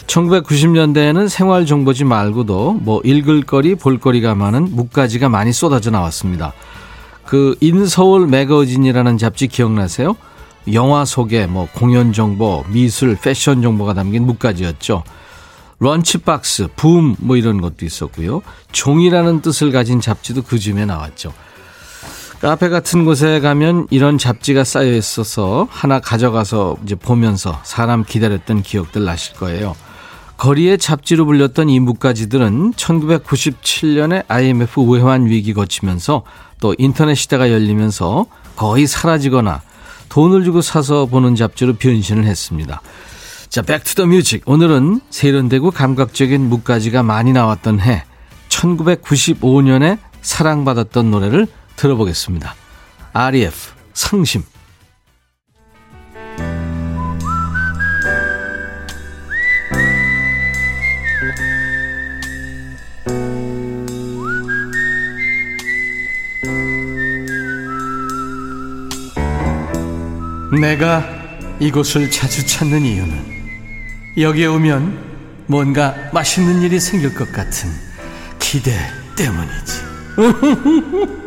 1990년대에는 0.06 1.28
생활정보지 1.28 2.04
말고도 2.04 2.74
뭐 2.74 3.00
읽을 3.04 3.42
거리, 3.42 3.74
볼 3.74 3.98
거리가 3.98 4.34
많은 4.34 4.74
묵가지가 4.74 5.28
많이 5.28 5.52
쏟아져 5.52 5.90
나왔습니다. 5.90 6.52
그 7.24 7.56
인서울 7.60 8.26
매거진이라는 8.26 9.18
잡지 9.18 9.48
기억나세요? 9.48 10.16
영화 10.72 11.04
소개, 11.04 11.46
뭐 11.46 11.68
공연 11.74 12.12
정보, 12.12 12.64
미술, 12.68 13.16
패션 13.20 13.62
정보가 13.62 13.94
담긴 13.94 14.24
묵가지였죠. 14.26 15.02
런치박스, 15.78 16.68
붐, 16.76 17.16
뭐 17.18 17.36
이런 17.36 17.60
것도 17.60 17.84
있었고요. 17.84 18.42
종이라는 18.72 19.42
뜻을 19.42 19.72
가진 19.72 20.00
잡지도 20.00 20.42
그 20.42 20.58
즈음에 20.58 20.86
나왔죠. 20.86 21.32
카페 22.40 22.68
같은 22.68 23.04
곳에 23.04 23.40
가면 23.40 23.86
이런 23.90 24.18
잡지가 24.18 24.64
쌓여 24.64 24.92
있어서 24.92 25.66
하나 25.70 25.98
가져가서 25.98 26.76
이제 26.84 26.94
보면서 26.94 27.58
사람 27.64 28.04
기다렸던 28.04 28.62
기억들 28.62 29.04
나실 29.04 29.34
거예요. 29.36 29.74
거리에 30.36 30.76
잡지로 30.76 31.26
불렸던 31.26 31.68
이 31.68 31.80
묵가지들은 31.80 32.72
1997년에 32.72 34.24
IMF 34.28 34.82
외환 34.82 35.26
위기 35.26 35.54
거치면서 35.54 36.22
또 36.60 36.74
인터넷 36.78 37.14
시대가 37.14 37.50
열리면서 37.50 38.26
거의 38.56 38.86
사라지거나 38.86 39.62
돈을 40.08 40.44
주고 40.44 40.60
사서 40.60 41.06
보는 41.06 41.34
잡지로 41.34 41.74
변신을 41.74 42.24
했습니다. 42.24 42.82
자, 43.48 43.62
Back 43.62 43.82
to 43.82 43.91
the 43.91 44.06
Music. 44.06 44.42
오늘은 44.46 45.00
세련되고 45.10 45.70
감각적인 45.70 46.48
무가지가 46.48 47.02
많이 47.02 47.32
나왔던 47.32 47.80
해 47.80 48.04
1995년에 48.48 49.98
사랑받았던 50.22 51.10
노래를 51.10 51.46
들어보겠습니다. 51.76 52.54
REF 53.12 53.54
상심 53.92 54.42
내가 70.60 71.04
이곳을 71.60 72.10
자주 72.10 72.46
찾는 72.46 72.82
이유는 72.82 73.34
여기에 74.18 74.46
오면 74.46 75.44
뭔가 75.46 75.94
맛있는 76.12 76.62
일이 76.62 76.80
생길 76.80 77.14
것 77.14 77.30
같은 77.32 77.70
기대 78.38 78.72
때문이지. 79.16 79.84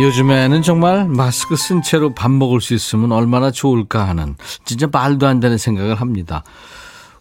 요즘에는 0.00 0.62
정말 0.62 1.06
마스크 1.08 1.56
쓴 1.56 1.82
채로 1.82 2.14
밥 2.14 2.30
먹을 2.30 2.60
수 2.62 2.72
있으면 2.72 3.12
얼마나 3.12 3.50
좋을까 3.50 4.08
하는 4.08 4.34
진짜 4.64 4.88
말도 4.90 5.26
안 5.26 5.40
되는 5.40 5.58
생각을 5.58 5.96
합니다. 5.96 6.42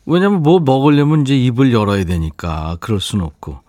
왜냐면 0.05 0.41
뭐 0.41 0.59
먹으려면 0.59 1.21
이제 1.21 1.37
입을 1.37 1.73
열어야 1.73 2.05
되니까 2.05 2.77
그럴 2.79 3.01
수는 3.01 3.25
없고 3.25 3.59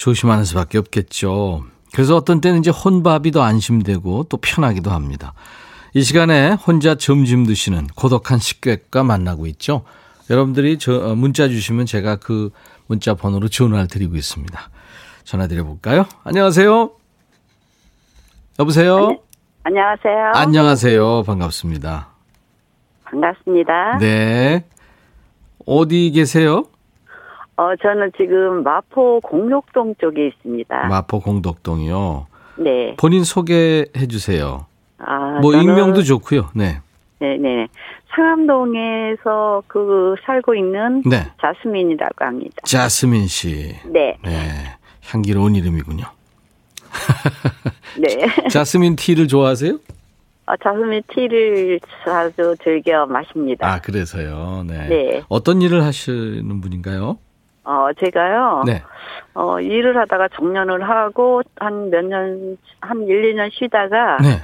조심하는 0.00 0.44
수밖에 0.46 0.78
없겠죠. 0.78 1.64
그래서 1.92 2.16
어떤 2.16 2.40
때는 2.40 2.60
이제 2.60 2.70
혼밥이 2.70 3.32
더 3.32 3.42
안심되고 3.42 4.24
또 4.30 4.36
편하기도 4.38 4.90
합니다. 4.90 5.34
이 5.92 6.02
시간에 6.02 6.52
혼자 6.52 6.94
점심 6.94 7.44
드시는 7.44 7.86
고독한 7.88 8.38
식객과 8.38 9.04
만나고 9.04 9.46
있죠. 9.48 9.82
여러분들이 10.30 10.78
저 10.78 10.94
어, 10.94 11.14
문자 11.14 11.48
주시면 11.48 11.84
제가 11.84 12.16
그 12.16 12.50
문자 12.86 13.12
번호로 13.14 13.48
전화를 13.48 13.88
드리고 13.88 14.16
있습니다. 14.16 14.58
전화 15.24 15.46
드려볼까요? 15.46 16.06
안녕하세요. 16.24 16.92
여보세요? 18.58 19.06
아니, 19.06 19.18
안녕하세요. 19.64 20.32
안녕하세요. 20.34 21.22
반갑습니다. 21.24 22.08
반갑습니다. 23.04 23.98
네. 23.98 24.64
어디 25.66 26.10
계세요? 26.12 26.64
어, 27.60 27.76
저는 27.76 28.12
지금 28.16 28.62
마포 28.62 29.20
공룡동 29.20 29.94
쪽에 30.00 30.28
있습니다. 30.28 30.86
마포 30.86 31.20
공덕동이요. 31.20 32.26
네. 32.56 32.94
본인 32.96 33.22
소개해 33.22 34.06
주세요. 34.08 34.64
아, 34.96 35.40
뭐 35.42 35.52
저는- 35.52 35.64
익명도 35.64 36.02
좋고요. 36.02 36.48
네. 36.54 36.78
네네. 37.18 37.68
상암동에서 38.16 39.62
그 39.66 40.14
살고 40.24 40.54
있는 40.54 41.02
네. 41.04 41.26
자스민이라고 41.38 42.24
합니다. 42.24 42.56
자스민 42.64 43.26
씨. 43.26 43.76
네. 43.84 44.16
네. 44.24 44.38
향기로운 45.10 45.54
이름이군요. 45.54 46.04
네. 47.98 48.08
자스민 48.48 48.96
티를 48.96 49.28
좋아하세요? 49.28 49.74
어, 50.46 50.56
자스민 50.64 51.02
티를 51.12 51.78
자주 52.06 52.54
즐겨 52.64 53.04
마십니다. 53.04 53.70
아, 53.70 53.80
그래서요. 53.82 54.64
네. 54.66 54.88
네. 54.88 55.22
어떤 55.28 55.60
일을 55.60 55.84
하시는 55.84 56.60
분인가요? 56.62 57.18
어, 57.64 57.88
제가요. 57.98 58.62
네. 58.66 58.82
어, 59.34 59.60
일을 59.60 59.96
하다가 59.96 60.28
정년을 60.34 60.88
하고 60.88 61.42
한 61.58 61.90
몇 61.90 62.04
년, 62.04 62.56
한 62.80 63.02
1, 63.02 63.34
2년 63.34 63.50
쉬다가 63.52 64.18
네. 64.18 64.38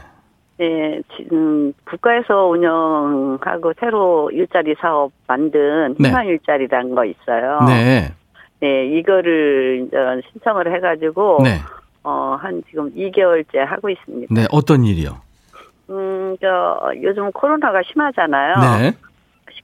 네, 0.58 1.02
지금 1.16 1.72
국가에서 1.84 2.46
운영하고 2.46 3.72
새로 3.78 4.30
일자리 4.30 4.74
사업 4.80 5.12
만든 5.26 5.94
네. 5.98 6.08
희망 6.08 6.26
일자리라는 6.26 6.94
거 6.94 7.04
있어요. 7.04 7.60
네. 7.66 8.12
네, 8.60 8.86
이거를 8.98 9.84
이제 9.86 9.96
신청을 10.32 10.72
해 10.74 10.80
가지고 10.80 11.40
네. 11.42 11.58
어, 12.04 12.38
한 12.40 12.62
지금 12.70 12.90
2개월째 12.94 13.58
하고 13.58 13.90
있습니다. 13.90 14.32
네. 14.34 14.46
어떤 14.50 14.84
일이요? 14.84 15.20
음, 15.90 16.36
저 16.40 16.80
요즘 17.02 17.30
코로나가 17.32 17.82
심하잖아요. 17.82 18.54
네. 18.80 18.92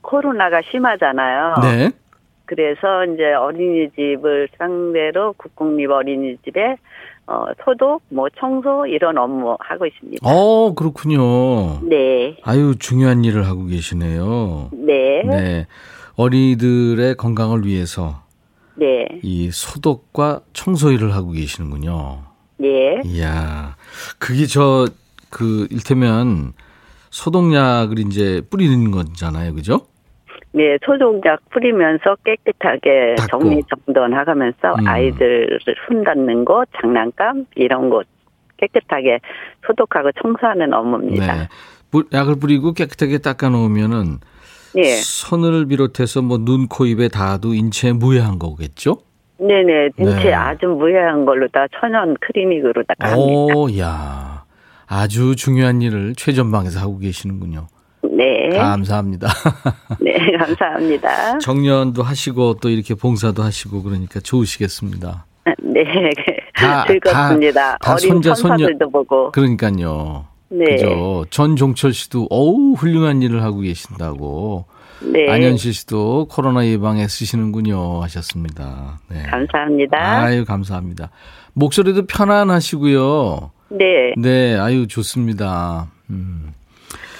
코로나가 0.02 0.60
심하잖아요. 0.70 1.54
네. 1.62 1.90
그래서 2.54 3.06
이제 3.06 3.32
어린이집을 3.32 4.48
상대로 4.58 5.32
국공립 5.38 5.90
어린이집에 5.90 6.76
어, 7.26 7.46
소독, 7.64 8.02
뭐 8.10 8.28
청소 8.38 8.84
이런 8.84 9.16
업무 9.16 9.56
하고 9.58 9.86
있습니다. 9.86 10.18
어, 10.28 10.74
그렇군요. 10.74 11.80
네, 11.88 12.36
아유, 12.42 12.74
중요한 12.78 13.24
일을 13.24 13.46
하고 13.46 13.64
계시네요. 13.64 14.68
네, 14.72 15.22
네, 15.22 15.40
네. 15.40 15.66
어린이들의 16.16 17.14
건강을 17.14 17.64
위해서 17.64 18.22
네, 18.74 19.06
이 19.22 19.50
소독과 19.50 20.40
청소 20.52 20.90
일을 20.90 21.14
하고 21.14 21.30
계시는군요. 21.30 22.18
네. 22.58 23.00
이야, 23.06 23.76
그게 24.18 24.44
저, 24.44 24.86
그, 25.30 25.66
일테면 25.70 26.52
소독약을 27.08 27.98
이제 28.00 28.42
뿌리는 28.50 28.90
거잖아요. 28.90 29.54
그죠? 29.54 29.86
네, 30.54 30.76
소독약 30.84 31.48
뿌리면서 31.50 32.16
깨끗하게 32.24 33.14
닦고. 33.16 33.38
정리정돈하면서 33.38 34.74
음. 34.80 34.86
아이들을 34.86 35.58
손 35.86 36.04
닿는 36.04 36.44
곳, 36.44 36.68
장난감 36.80 37.46
이런 37.56 37.88
곳 37.88 38.06
깨끗하게 38.58 39.20
소독하고 39.66 40.10
청소하는 40.22 40.72
업무입니다. 40.74 41.34
네. 41.34 41.48
뿌- 41.90 42.04
약을 42.12 42.36
뿌리고 42.38 42.72
깨끗하게 42.74 43.18
닦아 43.18 43.48
놓으면은 43.48 44.18
네, 44.74 44.82
손을 44.96 45.66
비롯해서 45.66 46.22
뭐 46.22 46.38
눈, 46.38 46.68
코, 46.68 46.86
입에 46.86 47.08
닿아도 47.08 47.54
인체에 47.54 47.92
무해한 47.92 48.38
거겠죠? 48.38 48.98
네, 49.38 49.62
네, 49.64 49.88
인체 49.98 50.24
네. 50.28 50.32
아주 50.34 50.66
무해한 50.66 51.24
걸로 51.24 51.48
다 51.48 51.66
천연 51.80 52.14
클리닉으로 52.20 52.82
다 52.84 52.94
갑니다. 52.98 53.18
오, 53.18 53.68
야. 53.78 54.44
아주 54.86 55.34
중요한 55.36 55.82
일을 55.82 56.14
최전방에서 56.14 56.78
하고 56.80 56.98
계시는군요. 56.98 57.66
네, 58.16 58.48
감사합니다. 58.50 59.28
네, 60.00 60.12
감사합니다. 60.38 61.38
정년도 61.38 62.02
하시고 62.02 62.54
또 62.60 62.68
이렇게 62.68 62.94
봉사도 62.94 63.42
하시고 63.42 63.82
그러니까 63.82 64.20
좋으시겠습니다. 64.20 65.24
네, 65.62 65.82
다- 66.54 66.84
즐겁습니다. 66.86 67.72
다- 67.72 67.78
다 67.80 67.92
어린 67.94 68.08
손자, 68.10 68.34
손녀- 68.34 68.56
천사들도 68.58 68.90
보고. 68.90 69.32
그러니까요. 69.32 70.26
네, 70.50 70.64
그죠. 70.76 71.24
전종철 71.30 71.92
씨도 71.94 72.26
어우 72.30 72.74
훌륭한 72.74 73.22
일을 73.22 73.42
하고 73.42 73.60
계신다고. 73.60 74.66
네, 75.00 75.28
안현실 75.32 75.72
씨도 75.74 76.26
코로나 76.30 76.64
예방에 76.66 77.08
쓰시는군요 77.08 78.02
하셨습니다. 78.02 79.00
네. 79.08 79.22
감사합니다. 79.22 79.98
아유 80.22 80.44
감사합니다. 80.44 81.10
목소리도 81.54 82.06
편안하시고요. 82.06 83.50
네, 83.70 84.12
네, 84.18 84.56
아유 84.58 84.86
좋습니다. 84.86 85.90
음. 86.10 86.52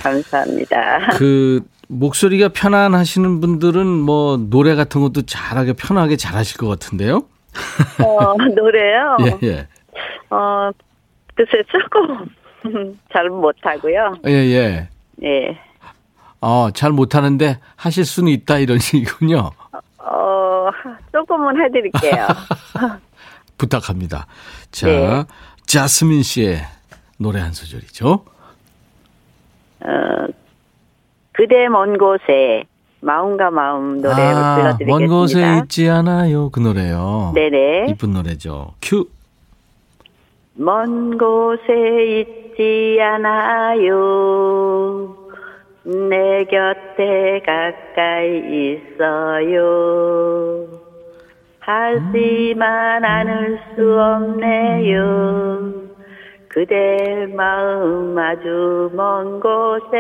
감사합니다. 0.03 1.11
그 1.19 1.61
목소리가 1.89 2.49
편안하시는 2.49 3.41
분들은 3.41 3.87
뭐 3.87 4.37
노래 4.37 4.75
같은 4.75 5.01
것도 5.03 5.23
잘하게 5.23 5.75
편하게 5.75 6.17
잘하실 6.17 6.59
것 6.59 6.69
같은데요. 6.69 7.25
어, 8.03 8.35
노래요? 8.57 9.17
예, 9.21 9.47
예. 9.47 9.69
어, 10.31 10.71
글쎄, 11.35 11.63
조금 11.71 12.27
잘 13.13 13.29
못하고요. 13.29 14.15
예, 14.27 14.31
예. 14.31 14.89
예. 15.23 15.59
어, 16.41 16.71
잘 16.73 16.91
못하는데 16.91 17.59
하실 17.77 18.05
수는 18.05 18.33
있다 18.33 18.59
이런 18.59 18.79
식이군요. 18.79 19.51
어, 19.99 20.71
조금은 21.13 21.63
해드릴게요. 21.65 22.27
부탁합니다. 23.59 24.27
자, 24.73 24.87
네. 24.87 25.25
자스민 25.67 26.23
씨의 26.23 26.63
노래 27.19 27.39
한 27.41 27.53
소절이죠. 27.53 28.25
어, 29.85 30.27
그대 31.33 31.69
먼 31.69 31.99
곳에 31.99 32.65
마음과 33.01 33.51
마음 33.51 34.01
노래를 34.01 34.15
아, 34.21 34.55
들려드리겠습니다. 34.77 34.87
먼 34.99 35.09
곳에 35.09 35.59
있지 35.63 35.89
않아요. 35.91 36.51
그 36.51 36.61
노래요. 36.61 37.33
네네. 37.35 37.87
이쁜 37.89 38.13
노래죠. 38.13 38.75
큐. 38.81 39.09
먼 40.55 41.19
곳에 41.19 42.21
있지 42.21 42.99
않아요. 43.01 43.91
내 45.85 46.45
곁에 46.45 47.43
가까이 47.45 48.77
있어요. 49.01 50.67
하지만 51.59 53.05
않을 53.05 53.59
수 53.75 54.01
없네요. 54.01 55.73
그대 56.53 57.27
마음 57.35 58.17
아주 58.19 58.91
먼 58.95 59.41
곳에 59.41 59.97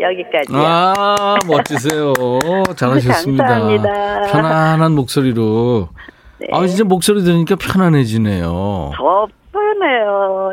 여기까지요. 0.00 0.56
아, 0.56 1.36
멋지세요. 1.46 2.14
잘하셨습니다. 2.74 3.44
감사합니다. 3.46 4.22
편안한 4.32 4.92
목소리로. 4.92 5.90
네. 6.38 6.46
아, 6.50 6.66
진짜 6.66 6.84
목소리 6.84 7.22
들으니까 7.22 7.56
편안해지네요. 7.56 8.92
더 8.94 9.26
편해요. 9.52 10.52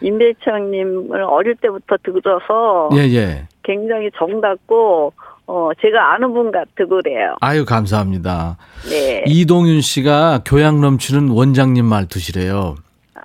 임배청님을 0.00 1.22
어릴 1.22 1.56
때부터 1.56 1.96
들어서 2.02 2.88
예, 2.94 3.00
예. 3.14 3.46
굉장히 3.62 4.10
정답고 4.16 5.12
어 5.46 5.70
제가 5.82 6.14
아는 6.14 6.32
분 6.32 6.50
같고 6.50 6.88
그래요. 6.88 7.34
아유, 7.42 7.66
감사합니다. 7.66 8.56
네. 8.88 9.24
이동윤 9.26 9.82
씨가 9.82 10.40
교양 10.46 10.80
넘치는 10.80 11.28
원장님 11.28 11.84
말투시래요. 11.84 12.76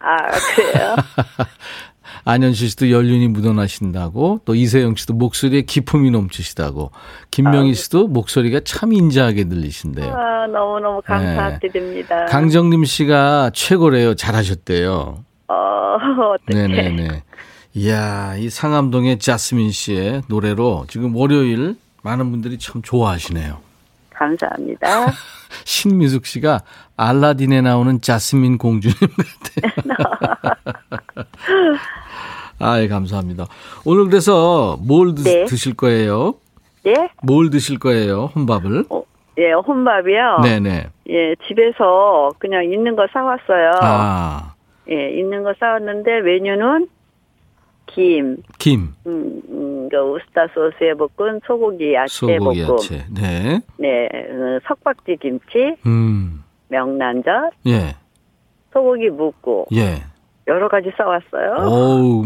아 0.05 0.31
그래요? 0.55 0.95
안현실 2.27 2.69
씨도 2.69 2.91
연륜이 2.91 3.27
묻어나신다고 3.27 4.41
또 4.45 4.55
이세영 4.55 4.95
씨도 4.95 5.13
목소리에 5.13 5.61
기품이 5.61 6.09
넘치시다고 6.11 6.91
김명희 7.31 7.73
씨도 7.75 8.07
목소리가 8.07 8.61
참 8.63 8.93
인자하게 8.93 9.43
들리신대요. 9.45 10.11
아, 10.11 10.47
너무너무 10.47 11.01
감사드립니다. 11.03 12.25
네. 12.25 12.31
강정림 12.31 12.83
씨가 12.85 13.51
최고래요. 13.53 14.15
잘하셨대요. 14.15 15.23
어, 15.47 15.53
어떡해. 16.49 16.67
네네네. 16.67 17.23
이야, 17.75 18.35
이 18.37 18.49
상암동의 18.49 19.19
자스민 19.19 19.69
씨의 19.71 20.23
노래로 20.27 20.85
지금 20.87 21.15
월요일 21.15 21.75
많은 22.01 22.31
분들이 22.31 22.57
참 22.57 22.81
좋아하시네요. 22.81 23.64
감사합니다. 24.15 25.07
신미숙 25.65 26.25
씨가 26.25 26.61
알라딘에 26.97 27.61
나오는 27.61 28.01
자스민 28.01 28.57
공주님 28.57 28.95
같아요. 28.97 29.95
아, 32.59 32.87
감사합니다. 32.87 33.45
오늘 33.85 34.05
그래서 34.05 34.77
뭘 34.81 35.13
드, 35.13 35.23
네. 35.23 35.45
드실 35.45 35.75
거예요? 35.75 36.35
예? 36.87 37.09
뭘 37.23 37.49
드실 37.49 37.79
거예요? 37.79 38.31
혼밥을? 38.35 38.85
어, 38.89 39.03
예, 39.37 39.51
혼밥이요. 39.51 40.39
네네. 40.43 40.87
예, 41.09 41.35
집에서 41.47 42.31
그냥 42.39 42.63
있는 42.63 42.95
거 42.95 43.07
사왔어요. 43.11 43.71
아, 43.81 44.53
예, 44.89 45.09
있는 45.19 45.43
거 45.43 45.53
사왔는데 45.59 46.21
메뉴는 46.21 46.87
김, 47.95 48.37
김, 48.59 48.93
음, 49.07 49.41
음, 49.49 49.89
그 49.89 49.97
우스타 49.97 50.47
소스에 50.53 50.93
볶은 50.93 51.39
소고기 51.47 51.93
야채 51.93 52.13
소고기 52.13 52.65
볶음, 52.65 52.75
야채. 52.75 53.05
네. 53.09 53.61
네, 53.77 54.07
어, 54.07 54.59
석박지 54.67 55.17
김치, 55.21 55.75
음, 55.85 56.43
명란젓, 56.67 57.53
예, 57.67 57.95
소고기 58.73 59.09
묵고 59.09 59.67
예. 59.73 60.03
여러 60.47 60.67
가지 60.67 60.91
사왔어요. 60.95 61.67
어우, 61.67 62.23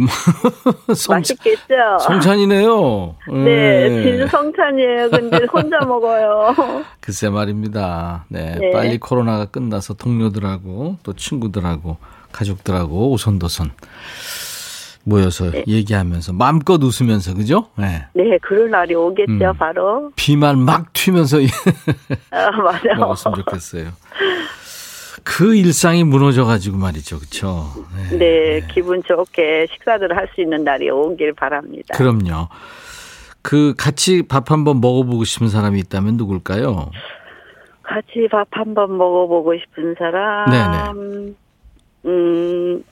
성, 0.94 1.16
맛있겠죠? 1.16 2.00
성찬이네요. 2.02 3.16
네, 3.46 4.04
진성찬이에요. 4.04 5.10
근데 5.10 5.38
혼자 5.54 5.80
먹어요. 5.86 6.54
글쎄 7.00 7.30
말입니다. 7.30 8.26
네, 8.28 8.58
네. 8.60 8.72
빨리 8.72 8.98
코로나가 8.98 9.46
끝나서 9.46 9.94
동료들하고 9.94 10.98
또 11.02 11.14
친구들하고 11.14 11.96
가족들하고 12.34 13.12
오손도손 13.12 13.72
모여서 15.04 15.50
네. 15.52 15.64
얘기하면서 15.68 16.34
마음껏 16.34 16.82
웃으면서 16.82 17.34
그죠? 17.34 17.68
네. 17.78 18.06
네, 18.14 18.38
그럴 18.42 18.70
날이 18.70 18.96
오겠죠, 18.96 19.32
음. 19.32 19.54
바로. 19.58 20.12
비만 20.16 20.60
막 20.60 20.92
튀면서 20.94 21.38
아, 22.32 22.52
맞아요. 22.62 23.00
먹었으면 23.00 23.36
좋겠어요. 23.38 23.90
그 25.24 25.56
일상이 25.56 26.04
무너져가지고 26.04 26.78
말이죠, 26.78 27.20
그렇죠? 27.20 27.68
네, 28.18 28.62
기분 28.74 29.04
좋게 29.04 29.68
식사를 29.72 30.16
할수 30.16 30.42
있는 30.42 30.64
날이 30.64 30.90
오길 30.90 31.34
바랍니다. 31.34 31.96
그럼요. 31.98 32.48
그 33.42 33.74
같이 33.78 34.24
밥 34.24 34.52
한번 34.52 34.82
먹어보고 34.82 35.24
싶은 35.24 35.48
사람이 35.48 35.80
있다면 35.80 36.18
누굴까요? 36.18 36.92
같이 37.84 38.28
밥 38.32 38.48
한번 38.52 38.98
먹어보고 38.98 39.58
싶은 39.58 39.96
사람. 39.98 41.36
음, 42.06 42.84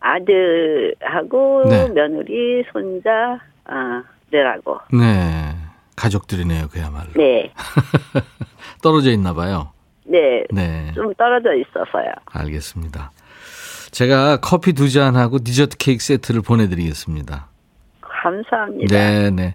아들하고 0.00 1.64
네. 1.68 1.88
며느리, 1.88 2.64
손자, 2.72 3.40
아, 3.64 4.02
네라고. 4.30 4.78
네, 4.92 5.54
가족들이네요, 5.96 6.68
그야말로. 6.68 7.10
네, 7.16 7.52
떨어져 8.82 9.10
있나 9.10 9.32
봐요. 9.32 9.72
네, 10.04 10.44
네. 10.50 10.92
좀 10.94 11.12
떨어져 11.14 11.54
있어서요. 11.54 12.12
알겠습니다. 12.26 13.12
제가 13.90 14.38
커피 14.38 14.72
두 14.72 14.90
잔하고 14.90 15.38
디저트 15.38 15.76
케이크 15.78 16.02
세트를 16.02 16.42
보내드리겠습니다. 16.42 17.48
감사합니다. 18.00 18.94
네, 18.94 19.30
네. 19.30 19.54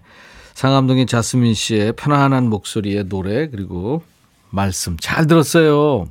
상암동의 0.54 1.06
자스민 1.06 1.54
씨의 1.54 1.92
편안한 1.92 2.48
목소리의 2.48 3.04
노래 3.04 3.48
그리고 3.48 4.02
말씀 4.50 4.96
잘 4.98 5.26
들었어요. 5.26 6.06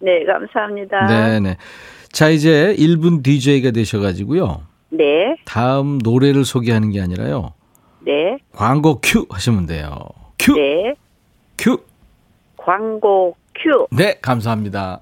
네, 0.00 0.24
감사합니다. 0.24 1.06
네, 1.06 1.40
네. 1.40 1.56
자 2.12 2.28
이제 2.28 2.74
1분 2.78 3.22
DJ가 3.22 3.70
되셔가지고요. 3.70 4.62
네, 4.90 5.36
다음 5.44 5.98
노래를 5.98 6.44
소개하는 6.44 6.90
게 6.90 7.00
아니라요. 7.00 7.52
네, 8.00 8.38
광고 8.52 9.00
큐 9.02 9.26
하시면 9.28 9.66
돼요. 9.66 9.98
큐, 10.38 10.54
네. 10.54 10.94
큐. 11.56 11.78
광고 12.56 13.36
큐. 13.54 13.86
네, 13.90 14.18
감사합니다. 14.20 15.00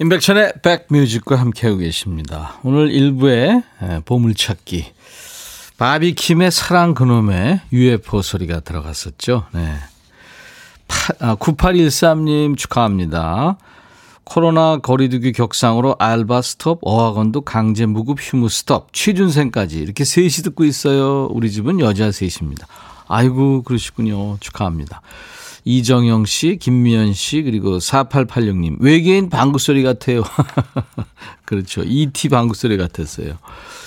임백천의 0.00 0.54
백뮤직과 0.62 1.36
함께하고 1.36 1.78
계십니다. 1.80 2.58
오늘 2.64 2.88
1부에 2.88 4.04
보물찾기. 4.04 4.86
바비킴의 5.76 6.50
사랑 6.50 6.94
그놈의 6.94 7.60
UFO 7.72 8.22
소리가 8.22 8.60
들어갔었죠. 8.60 9.44
네. 9.52 9.74
파, 10.88 11.14
아, 11.20 11.36
9813님 11.36 12.56
축하합니다. 12.56 13.58
코로나 14.24 14.78
거리두기 14.78 15.32
격상으로 15.32 15.96
알바 15.98 16.42
스톱, 16.42 16.80
어학원도 16.82 17.42
강제 17.42 17.86
무급 17.86 18.18
휴무 18.20 18.48
스톱, 18.48 18.92
취준생까지 18.92 19.78
이렇게 19.78 20.04
셋이 20.04 20.30
듣고 20.44 20.64
있어요. 20.64 21.26
우리 21.32 21.50
집은 21.50 21.80
여자 21.80 22.12
셋입니다. 22.12 22.66
아이고 23.08 23.62
그러시군요. 23.62 24.36
축하합니다. 24.38 25.02
이정영 25.64 26.24
씨, 26.24 26.56
김미연 26.56 27.12
씨, 27.12 27.42
그리고 27.42 27.78
4886님. 27.78 28.76
외계인 28.80 29.28
방구 29.28 29.58
소리 29.58 29.82
같아요. 29.82 30.22
그렇죠. 31.44 31.82
ET 31.84 32.28
방구 32.28 32.54
소리 32.54 32.76
같았어요. 32.76 33.34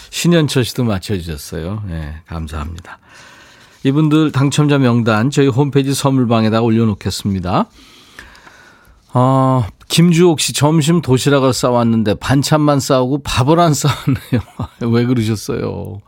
신현철 0.09 0.65
씨도 0.65 0.83
맞춰주셨어요. 0.83 1.83
네, 1.87 2.15
감사합니다. 2.27 2.99
이분들 3.83 4.31
당첨자 4.31 4.77
명단 4.77 5.29
저희 5.29 5.47
홈페이지 5.47 5.93
선물방에다 5.93 6.61
올려놓겠습니다. 6.61 7.65
아, 9.13 9.67
김주옥 9.89 10.39
씨 10.39 10.54
점심 10.54 11.02
도시락을 11.02 11.54
싸왔는데 11.54 12.15
반찬만 12.15 12.80
싸우고 12.80 13.21
밥을 13.23 13.60
안 13.60 13.73
싸웠네요. 13.73 14.41
왜 14.91 15.06
그러셨어요? 15.06 16.02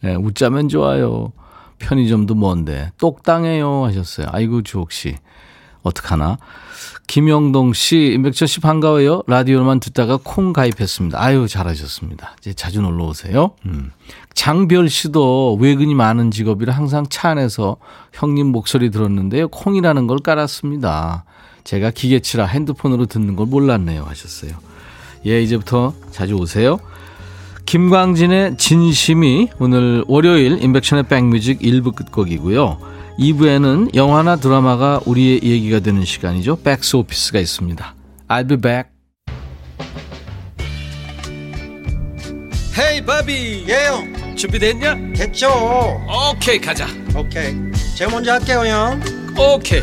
네, 0.00 0.14
웃자면 0.14 0.68
좋아요. 0.68 1.32
편의점도 1.78 2.34
먼데 2.34 2.90
똑당해요 2.98 3.84
하셨어요. 3.84 4.28
아이고 4.30 4.62
주옥 4.62 4.92
씨 4.92 5.16
어떡하나. 5.82 6.38
김영동 7.06 7.72
씨, 7.72 8.12
임백철 8.14 8.48
씨 8.48 8.60
반가워요. 8.60 9.22
라디오만 9.26 9.80
듣다가 9.80 10.18
콩 10.22 10.52
가입했습니다. 10.52 11.20
아유 11.20 11.48
잘하셨습니다. 11.48 12.36
이제 12.40 12.52
자주 12.52 12.82
놀러 12.82 13.04
오세요. 13.04 13.52
음. 13.64 13.92
장별 14.34 14.88
씨도 14.88 15.58
외근이 15.60 15.94
많은 15.94 16.30
직업이라 16.30 16.74
항상 16.74 17.06
차 17.08 17.30
안에서 17.30 17.76
형님 18.12 18.48
목소리 18.48 18.90
들었는데요. 18.90 19.48
콩이라는 19.48 20.06
걸 20.06 20.18
깔았습니다. 20.18 21.24
제가 21.68 21.90
기계치라 21.90 22.46
핸드폰으로 22.46 23.04
듣는 23.04 23.36
걸 23.36 23.44
몰랐네요 23.44 24.02
하셨어요. 24.04 24.52
예, 25.26 25.42
이제부터 25.42 25.92
자주 26.10 26.36
오세요. 26.36 26.78
김광진의 27.66 28.56
진심이 28.56 29.50
오늘 29.58 30.02
월요일 30.08 30.62
인백션의 30.62 31.08
백뮤직 31.08 31.60
1부 31.60 31.94
끝곡이고요. 31.94 32.78
2부에는 33.18 33.94
영화나 33.94 34.36
드라마가 34.36 35.02
우리의 35.04 35.42
얘기가 35.42 35.80
되는 35.80 36.06
시간이죠. 36.06 36.56
백스 36.62 36.96
오피스가 36.96 37.38
있습니다. 37.38 37.94
I'll 38.28 38.48
be 38.48 38.56
back. 38.56 38.88
헤이 42.78 43.04
바비 43.04 43.66
예영 43.68 44.36
준비됐냐? 44.36 44.94
됐죠 45.16 45.50
오케이 46.32 46.60
가자 46.60 46.86
오케이 47.14 47.54
제가 47.96 48.12
먼저 48.12 48.32
할게요 48.32 48.62
형 48.64 49.00
오케이 49.36 49.82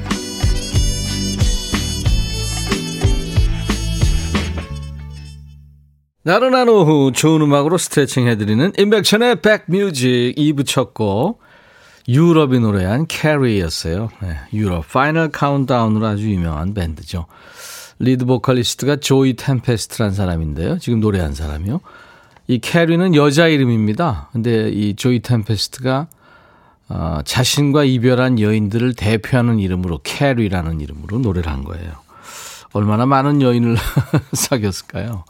나른한 6.23 6.69
오후 6.69 7.11
좋은 7.11 7.41
음악으로 7.41 7.79
스트레칭 7.79 8.27
해드리는 8.27 8.73
임백천의 8.77 9.41
백뮤직 9.41 10.35
2부 10.37 10.67
첫 10.67 11.08
곡 11.08 11.39
유럽이 12.07 12.59
노래한 12.59 13.07
캐리였어요. 13.07 14.09
네, 14.21 14.37
유럽 14.53 14.87
Final 14.91 15.29
Countdown으로 15.29 16.05
아주 16.05 16.29
유명한 16.29 16.75
밴드죠. 16.75 17.25
리드 17.97 18.25
보컬리스트가 18.25 18.97
조이 18.97 19.35
템페스트란 19.35 20.13
사람인데요. 20.13 20.77
지금 20.77 20.99
노래한 20.99 21.33
사람이요. 21.33 21.81
이 22.47 22.59
캐리는 22.59 23.15
여자 23.15 23.47
이름입니다. 23.47 24.29
근데 24.31 24.69
이 24.69 24.95
조이 24.95 25.21
템페스트가 25.21 26.07
어, 26.89 27.19
자신과 27.23 27.85
이별한 27.85 28.39
여인들을 28.39 28.93
대표하는 28.93 29.57
이름으로 29.57 30.01
캐리라는 30.03 30.81
이름으로 30.81 31.17
노래를 31.19 31.51
한 31.51 31.63
거예요. 31.63 31.93
얼마나 32.73 33.07
많은 33.07 33.41
여인을 33.41 33.75
사귀었을까요? 34.33 35.23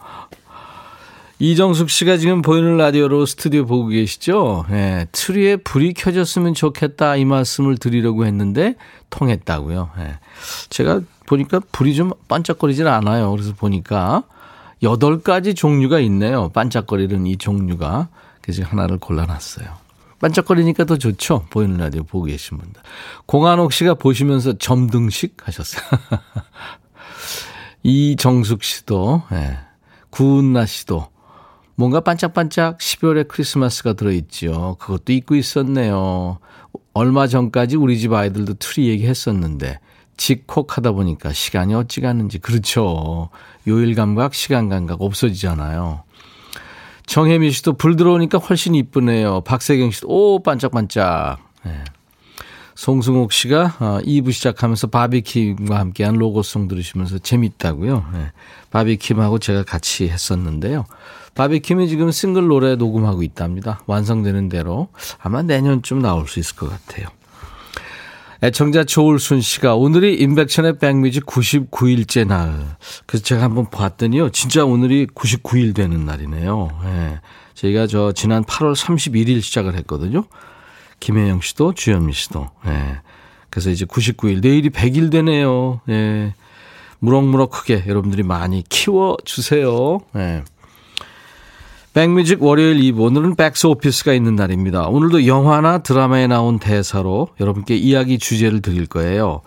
이정숙 1.41 1.89
씨가 1.89 2.17
지금 2.17 2.43
보이는 2.43 2.77
라디오로 2.77 3.25
스튜디오 3.25 3.65
보고 3.65 3.87
계시죠? 3.87 4.63
예, 4.69 5.07
트리에 5.11 5.55
불이 5.55 5.93
켜졌으면 5.93 6.53
좋겠다 6.53 7.15
이 7.15 7.25
말씀을 7.25 7.79
드리려고 7.79 8.27
했는데 8.27 8.75
통했다고요. 9.09 9.89
예. 9.97 10.19
제가 10.69 11.01
보니까 11.25 11.59
불이 11.71 11.95
좀 11.95 12.11
반짝거리질 12.27 12.87
않아요. 12.87 13.31
그래서 13.31 13.55
보니까 13.55 14.21
여덟 14.83 15.19
가지 15.19 15.55
종류가 15.55 15.99
있네요. 16.01 16.49
반짝거리는 16.49 17.25
이 17.25 17.37
종류가. 17.37 18.09
그래서 18.43 18.61
하나를 18.61 18.99
골라놨어요. 18.99 19.67
반짝거리니까 20.19 20.83
더 20.83 20.95
좋죠. 20.97 21.47
보이는 21.49 21.75
라디오 21.75 22.03
보고 22.03 22.25
계신 22.25 22.59
분들. 22.59 22.79
공한옥 23.25 23.73
씨가 23.73 23.95
보시면서 23.95 24.59
점등식 24.59 25.37
하셨어요. 25.43 25.81
이정숙 27.81 28.63
씨도, 28.63 29.23
예. 29.31 29.57
구은나 30.11 30.67
씨도 30.67 31.09
뭔가 31.81 31.99
반짝반짝 31.99 32.77
12월에 32.77 33.27
크리스마스가 33.27 33.93
들어있죠. 33.93 34.75
그것도 34.79 35.13
잊고 35.13 35.33
있었네요. 35.33 36.37
얼마 36.93 37.25
전까지 37.25 37.75
우리 37.75 37.97
집 37.97 38.13
아이들도 38.13 38.53
트리 38.59 38.89
얘기했었는데 38.89 39.79
집콕하다 40.15 40.91
보니까 40.91 41.33
시간이 41.33 41.73
어찌 41.73 41.99
갔는지 42.01 42.37
그렇죠. 42.37 43.29
요일 43.67 43.95
감각, 43.95 44.35
시간 44.35 44.69
감각 44.69 45.01
없어지잖아요. 45.01 46.03
정혜미 47.07 47.49
씨도 47.49 47.73
불 47.73 47.95
들어오니까 47.95 48.37
훨씬 48.37 48.75
이쁘네요. 48.75 49.41
박세경 49.41 49.89
씨도 49.89 50.07
오 50.07 50.43
반짝반짝. 50.43 51.39
네. 51.65 51.83
송승옥 52.75 53.31
씨가 53.31 53.77
2부 53.79 54.27
어, 54.27 54.31
시작하면서 54.31 54.87
바비킴과 54.87 55.79
함께한 55.79 56.13
로고송 56.13 56.67
들으시면서 56.67 57.17
재밌다고요. 57.17 58.05
네. 58.13 58.31
바비킴하고 58.69 59.39
제가 59.39 59.63
같이 59.63 60.09
했었는데요. 60.09 60.85
바비킴이 61.35 61.87
지금 61.87 62.11
싱글 62.11 62.47
노래 62.47 62.75
녹음하고 62.75 63.23
있답니다. 63.23 63.81
완성되는 63.87 64.49
대로 64.49 64.89
아마 65.19 65.41
내년쯤 65.41 66.01
나올 66.01 66.27
수 66.27 66.39
있을 66.39 66.55
것 66.55 66.69
같아요. 66.69 67.07
애청자 68.43 68.83
조울순 68.83 69.39
씨가 69.39 69.75
오늘이 69.75 70.15
인백션의 70.15 70.79
백뮤직 70.79 71.27
99일째 71.27 72.25
날. 72.25 72.75
그래서 73.05 73.23
제가 73.23 73.43
한번 73.43 73.69
봤더니요. 73.69 74.31
진짜 74.31 74.65
오늘이 74.65 75.05
99일 75.07 75.75
되는 75.75 76.05
날이네요. 76.05 76.69
예. 76.85 77.19
저희가 77.53 77.85
저 77.85 78.11
지난 78.13 78.43
8월 78.43 78.75
31일 78.75 79.41
시작을 79.41 79.75
했거든요. 79.75 80.23
김혜영 80.99 81.41
씨도 81.41 81.75
주현미 81.75 82.13
씨도. 82.13 82.49
예. 82.65 83.01
그래서 83.51 83.69
이제 83.69 83.85
99일 83.85 84.41
내일이 84.41 84.71
100일 84.71 85.11
되네요. 85.11 85.81
예. 85.89 86.33
무럭무럭 86.97 87.51
크게 87.51 87.83
여러분들이 87.87 88.23
많이 88.23 88.63
키워 88.69 89.17
주세요. 89.23 89.99
예. 90.15 90.43
백뮤직 91.93 92.41
월요일 92.41 92.77
2부 92.77 93.01
오늘은 93.01 93.35
백스 93.35 93.67
오피스가 93.67 94.13
있는 94.13 94.37
날입니다. 94.37 94.87
오늘도 94.87 95.27
영화나 95.27 95.79
드라마에 95.79 96.25
나온 96.27 96.57
대사로 96.57 97.27
여러분께 97.41 97.75
이야기 97.75 98.17
주제를 98.17 98.61
드릴 98.61 98.85
거예요. 98.85 99.41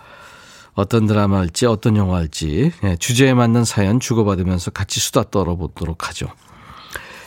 어떤 0.74 1.06
드라마일지 1.06 1.64
어떤 1.64 1.96
영화일지 1.96 2.72
예, 2.82 2.96
주제에 2.96 3.32
맞는 3.32 3.64
사연 3.64 3.98
주고받으면서 3.98 4.72
같이 4.72 5.00
수다 5.00 5.24
떨어보도록 5.30 6.06
하죠. 6.08 6.26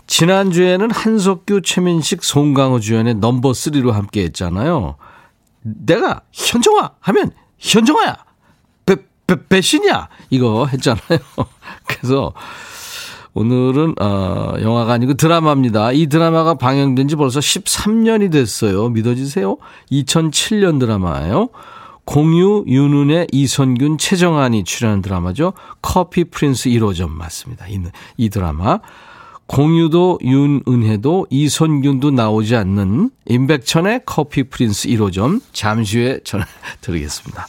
지난주에는 0.05 0.91
한석규, 0.91 1.63
최민식, 1.63 2.23
송강호 2.23 2.79
주연의 2.79 3.15
넘버 3.15 3.51
3로 3.51 3.93
함께 3.93 4.21
했잖아요. 4.25 4.97
내가 5.63 6.21
현정아 6.31 6.91
하면 6.99 7.31
현정아야. 7.57 8.17
배, 8.85 8.97
배, 9.25 9.47
배신이야. 9.47 10.09
이거 10.29 10.67
했잖아요. 10.67 11.19
그래서 11.87 12.33
오늘은 13.37 13.93
어, 14.01 14.53
영화가 14.59 14.93
아니고 14.93 15.13
드라마입니다. 15.13 15.91
이 15.91 16.07
드라마가 16.07 16.55
방영된 16.55 17.07
지 17.07 17.15
벌써 17.15 17.39
13년이 17.39 18.31
됐어요. 18.31 18.89
믿어지세요? 18.89 19.57
2007년 19.91 20.79
드라마예요. 20.79 21.49
공유, 22.03 22.63
윤은혜, 22.65 23.27
이선균, 23.31 23.99
최정안이 23.99 24.63
출연한 24.63 25.03
드라마죠. 25.03 25.53
커피 25.83 26.23
프린스 26.23 26.69
1호점 26.69 27.09
맞습니다. 27.11 27.67
이, 27.67 27.79
이 28.17 28.29
드라마. 28.29 28.79
공유도 29.45 30.19
윤은혜도 30.23 31.27
이선균도 31.29 32.11
나오지 32.11 32.55
않는 32.55 33.11
임백천의 33.27 34.01
커피 34.05 34.43
프린스 34.45 34.87
1호점 34.89 35.41
잠시 35.53 35.99
후에 35.99 36.19
전해드리겠습니다. 36.23 37.47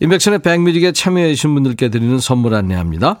임백천의 0.00 0.38
백뮤직에 0.38 0.92
참여해 0.92 1.34
주신 1.34 1.52
분들께 1.54 1.88
드리는 1.88 2.18
선물 2.20 2.54
안내합니다. 2.54 3.20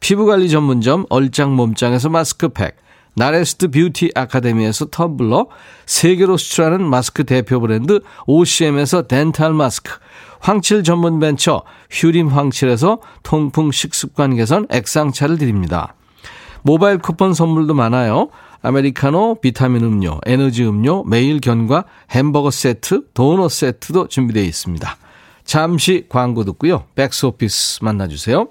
피부관리 0.00 0.48
전문점 0.48 1.06
얼짱 1.10 1.54
몸짱에서 1.54 2.08
마스크팩, 2.08 2.76
나레스트 3.14 3.68
뷰티 3.70 4.12
아카데미에서 4.14 4.86
텀블러, 4.86 5.48
세계로 5.86 6.36
수출하는 6.36 6.88
마스크 6.88 7.24
대표 7.24 7.60
브랜드 7.60 8.00
OCM에서 8.26 9.08
덴탈 9.08 9.52
마스크, 9.52 9.92
황칠 10.40 10.84
전문 10.84 11.18
벤처 11.18 11.62
휴림 11.90 12.28
황칠에서 12.28 13.00
통풍 13.24 13.72
식습관 13.72 14.36
개선 14.36 14.66
액상차를 14.70 15.38
드립니다. 15.38 15.94
모바일 16.62 16.98
쿠폰 16.98 17.34
선물도 17.34 17.74
많아요. 17.74 18.28
아메리카노, 18.62 19.36
비타민 19.40 19.84
음료, 19.84 20.20
에너지 20.26 20.64
음료, 20.64 21.04
매일 21.04 21.40
견과, 21.40 21.84
햄버거 22.10 22.50
세트, 22.50 23.06
도넛 23.14 23.50
세트도 23.50 24.08
준비되어 24.08 24.42
있습니다. 24.42 24.96
잠시 25.44 26.06
광고 26.08 26.44
듣고요. 26.44 26.84
백스 26.94 27.26
오피스 27.26 27.84
만나주세요. 27.84 28.48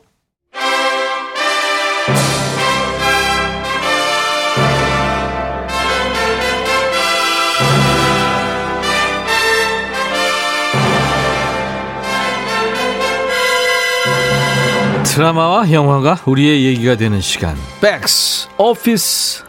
드라마와 15.18 15.72
영화가 15.72 16.20
우리의 16.28 16.66
얘기가 16.66 16.96
되는 16.96 17.20
시간. 17.22 17.58
백스 17.82 18.50
오피스. 18.56 19.47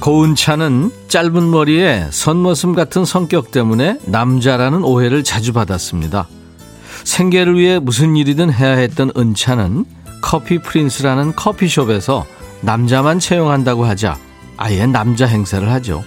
고은차는 0.00 0.90
짧은 1.08 1.50
머리에 1.50 2.06
선머슴 2.10 2.74
같은 2.74 3.04
성격 3.04 3.50
때문에 3.50 3.98
남자라는 4.06 4.82
오해를 4.82 5.22
자주 5.22 5.52
받았습니다. 5.52 6.26
생계를 7.04 7.58
위해 7.58 7.78
무슨 7.78 8.16
일이든 8.16 8.50
해야 8.50 8.72
했던 8.72 9.12
은차는 9.14 9.84
커피 10.22 10.58
프린스라는 10.58 11.36
커피숍에서 11.36 12.24
남자만 12.62 13.18
채용한다고 13.18 13.84
하자 13.84 14.16
아예 14.56 14.86
남자 14.86 15.26
행세를 15.26 15.70
하죠. 15.70 16.02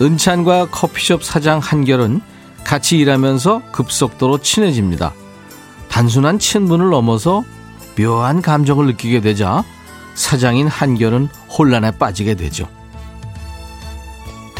은찬과 0.00 0.68
커피숍 0.70 1.22
사장 1.22 1.58
한결은 1.58 2.22
같이 2.64 2.96
일하면서 2.98 3.62
급속도로 3.70 4.38
친해집니다. 4.38 5.12
단순한 5.90 6.38
친분을 6.38 6.88
넘어서 6.88 7.44
묘한 7.98 8.40
감정을 8.40 8.86
느끼게 8.86 9.20
되자 9.20 9.62
사장인 10.14 10.68
한결은 10.68 11.28
혼란에 11.50 11.90
빠지게 11.90 12.34
되죠. 12.34 12.66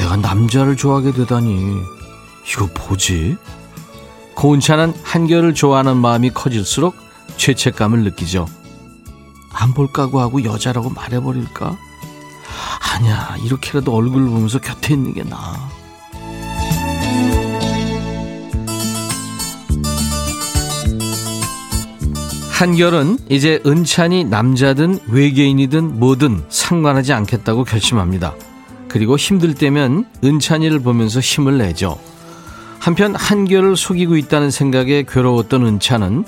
내가 0.00 0.16
남자를 0.16 0.76
좋아하게 0.76 1.12
되다니 1.12 1.76
이거 2.50 2.68
뭐지? 2.74 3.36
고은차는 4.34 4.94
한결을 5.02 5.52
좋아하는 5.54 5.98
마음이 5.98 6.30
커질수록 6.30 6.96
죄책감을 7.36 8.04
느끼죠. 8.04 8.46
안 9.52 9.74
볼까고 9.74 10.20
하고 10.20 10.42
여자라고 10.42 10.88
말해버릴까? 10.88 11.76
아니야 12.94 13.36
이렇게라도 13.44 13.94
얼굴 13.94 14.24
보면서 14.24 14.58
곁에 14.58 14.94
있는 14.94 15.12
게 15.12 15.22
나아. 15.22 15.68
한결은 22.52 23.18
이제 23.28 23.60
은찬이 23.66 24.24
남자든 24.24 24.98
외계인이든 25.08 25.98
뭐든 25.98 26.44
상관하지 26.48 27.12
않겠다고 27.12 27.64
결심합니다. 27.64 28.34
그리고 28.90 29.16
힘들 29.16 29.55
때면 29.55 30.05
은찬이를 30.24 30.81
보면서 30.81 31.20
힘을 31.20 31.59
내죠. 31.59 31.96
한편 32.81 33.14
한결을 33.14 33.76
속이고 33.76 34.16
있다는 34.16 34.50
생각에 34.50 35.05
괴로웠던 35.09 35.64
은찬은 35.64 36.24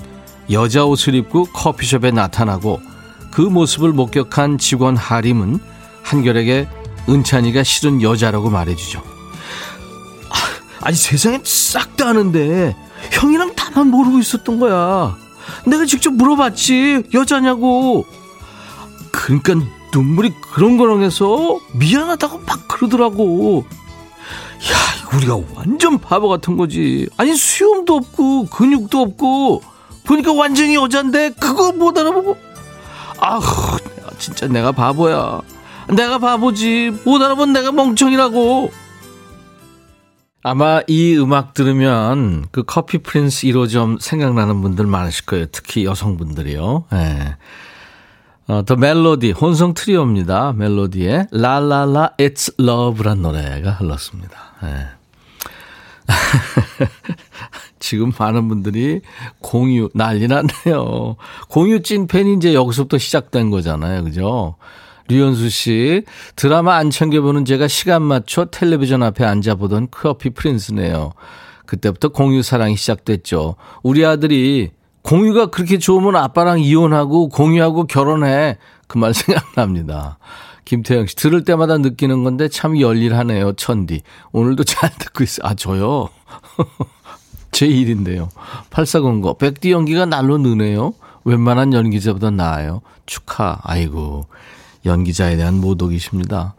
여자 0.51 0.85
옷을 0.85 1.13
입고 1.15 1.45
커피숍에 1.45 2.11
나타나고 2.11 2.79
그 3.31 3.41
모습을 3.41 3.91
목격한 3.91 4.59
직원 4.59 4.95
하림은 4.95 5.59
한결에게 6.03 6.69
은찬이가 7.09 7.63
싫은 7.63 8.01
여자라고 8.01 8.49
말해주죠. 8.49 9.01
아, 10.29 10.35
아니 10.81 10.95
세상에 10.95 11.39
싹다 11.43 12.09
아는데 12.09 12.75
형이랑 13.11 13.53
다만 13.57 13.87
모르고 13.87 14.19
있었던 14.19 14.59
거야. 14.59 15.17
내가 15.67 15.85
직접 15.85 16.13
물어봤지 16.13 17.09
여자냐고. 17.13 18.05
그러니까 19.11 19.55
눈물이 19.93 20.33
그렁그렁해서 20.53 21.59
미안하다고 21.73 22.39
막 22.39 22.67
그러더라고. 22.67 23.65
야, 23.69 25.15
우리가 25.15 25.39
완전 25.55 25.99
바보 25.99 26.29
같은 26.29 26.57
거지. 26.57 27.07
아니 27.17 27.35
수염도 27.35 27.95
없고 27.95 28.45
근육도 28.47 28.99
없고 28.99 29.61
보니까 30.05 30.33
완전히 30.33 30.75
여잔데 30.75 31.31
그거 31.39 31.71
못 31.71 31.97
알아보고. 31.97 32.37
아휴, 33.19 33.41
진짜 34.17 34.47
내가 34.47 34.71
바보야. 34.71 35.41
내가 35.95 36.17
바보지. 36.17 36.91
못 37.05 37.21
알아본 37.21 37.53
내가 37.53 37.71
멍청이라고. 37.71 38.71
아마 40.45 40.81
이 40.87 41.15
음악 41.17 41.53
들으면 41.53 42.45
그 42.51 42.63
커피 42.63 42.97
프린스 42.97 43.47
1호점 43.47 44.01
생각나는 44.01 44.61
분들 44.61 44.85
많으실 44.85 45.25
거예요. 45.25 45.45
특히 45.51 45.85
여성분들이요. 45.85 46.85
예. 46.93 47.37
어, 48.47 48.63
더 48.65 48.75
멜로디, 48.75 49.31
혼성 49.31 49.73
트리오입니다. 49.73 50.53
멜로디에 50.53 51.27
라라라 51.31 52.11
It's 52.17 52.53
Love란 52.59 53.21
노래가 53.21 53.71
흘렀습니다. 53.71 54.37
예. 54.63 54.87
지금 57.79 58.11
많은 58.17 58.49
분들이 58.49 59.01
공유 59.39 59.89
난리 59.93 60.27
났네요. 60.27 61.15
공유 61.47 61.81
찐팬이 61.81 62.33
이제 62.33 62.53
여기서부터 62.53 62.97
시작된 62.97 63.49
거잖아요. 63.49 64.03
그죠? 64.03 64.55
류현수 65.07 65.49
씨, 65.49 66.03
드라마 66.35 66.75
안 66.75 66.89
챙겨보는 66.89 67.45
제가 67.45 67.67
시간 67.67 68.01
맞춰 68.01 68.45
텔레비전 68.45 69.03
앞에 69.03 69.23
앉아보던 69.23 69.87
커피 69.91 70.29
프린스네요. 70.31 71.13
그때부터 71.65 72.09
공유 72.09 72.41
사랑이 72.41 72.75
시작됐죠. 72.75 73.55
우리 73.83 74.05
아들이 74.05 74.71
공유가 75.03 75.47
그렇게 75.47 75.77
좋으면 75.77 76.15
아빠랑 76.15 76.59
이혼하고 76.59 77.29
공유하고 77.29 77.85
결혼해. 77.87 78.57
그 78.87 78.97
말 78.97 79.13
생각납니다. 79.15 80.17
김태영 80.65 81.07
씨, 81.07 81.15
들을 81.15 81.43
때마다 81.43 81.77
느끼는 81.77 82.23
건데 82.23 82.47
참 82.47 82.79
열일하네요, 82.79 83.53
천디. 83.53 84.01
오늘도 84.31 84.63
잘 84.63 84.89
듣고 84.97 85.23
있어요. 85.23 85.47
아, 85.47 85.53
저요? 85.55 86.09
제 87.51 87.67
일인데요. 87.67 88.29
8409. 88.69 89.37
백디 89.37 89.71
연기가 89.71 90.05
날로 90.05 90.37
느네요. 90.37 90.93
웬만한 91.25 91.73
연기자보다 91.73 92.31
나아요. 92.31 92.81
축하. 93.05 93.59
아이고. 93.63 94.25
연기자에 94.85 95.35
대한 95.35 95.59
모독이십니다. 95.59 96.55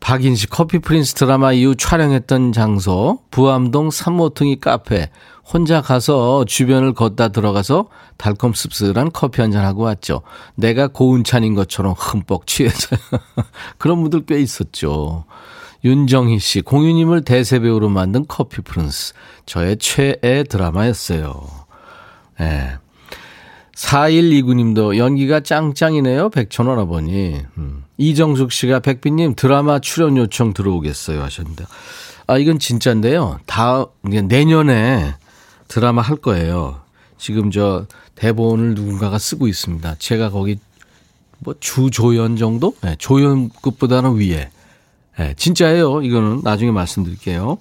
박인식 0.00 0.50
커피 0.50 0.78
프린스 0.80 1.14
드라마 1.14 1.52
이후 1.52 1.76
촬영했던 1.76 2.52
장소 2.52 3.20
부암동 3.30 3.90
삼모퉁이 3.90 4.58
카페 4.58 5.10
혼자 5.44 5.80
가서 5.82 6.44
주변을 6.44 6.94
걷다 6.94 7.28
들어가서 7.28 7.88
달콤 8.16 8.52
씁쓸한 8.54 9.10
커피 9.12 9.40
한 9.40 9.50
잔 9.50 9.64
하고 9.64 9.82
왔죠. 9.82 10.22
내가 10.54 10.88
고운찬인 10.88 11.54
것처럼 11.54 11.94
흠뻑 11.96 12.46
취해서 12.46 12.96
그런 13.78 14.00
분들 14.00 14.24
꽤 14.26 14.40
있었죠. 14.40 15.24
윤정희 15.84 16.38
씨 16.38 16.60
공유님을 16.60 17.22
대세배우로 17.24 17.88
만든 17.88 18.24
커피 18.28 18.62
프린스 18.62 19.14
저의 19.46 19.76
최애 19.78 20.44
드라마였어요. 20.48 21.42
예. 22.40 22.44
네. 22.44 22.76
4129님도 23.76 24.96
연기가 24.96 25.40
짱짱이네요. 25.40 26.30
백천원 26.30 26.78
아버니. 26.78 27.40
음. 27.58 27.84
이정숙 27.96 28.52
씨가 28.52 28.80
백비님 28.80 29.34
드라마 29.34 29.80
출연 29.80 30.16
요청 30.16 30.52
들어오겠어요 30.54 31.22
하셨는데. 31.22 31.64
아, 32.28 32.38
이건 32.38 32.58
진짜인데요. 32.58 33.40
다, 33.46 33.86
내년에 34.02 35.14
드라마 35.72 36.02
할 36.02 36.16
거예요. 36.16 36.82
지금 37.16 37.50
저 37.50 37.86
대본을 38.14 38.74
누군가가 38.74 39.16
쓰고 39.16 39.48
있습니다. 39.48 39.94
제가 39.98 40.28
거기 40.28 40.58
뭐 41.38 41.54
주조연 41.58 42.36
정도? 42.36 42.74
네, 42.82 42.94
조연급보다는 42.98 44.16
위에. 44.16 44.50
네, 45.18 45.34
진짜예요. 45.34 46.02
이거는 46.02 46.42
나중에 46.44 46.70
말씀드릴게요. 46.72 47.56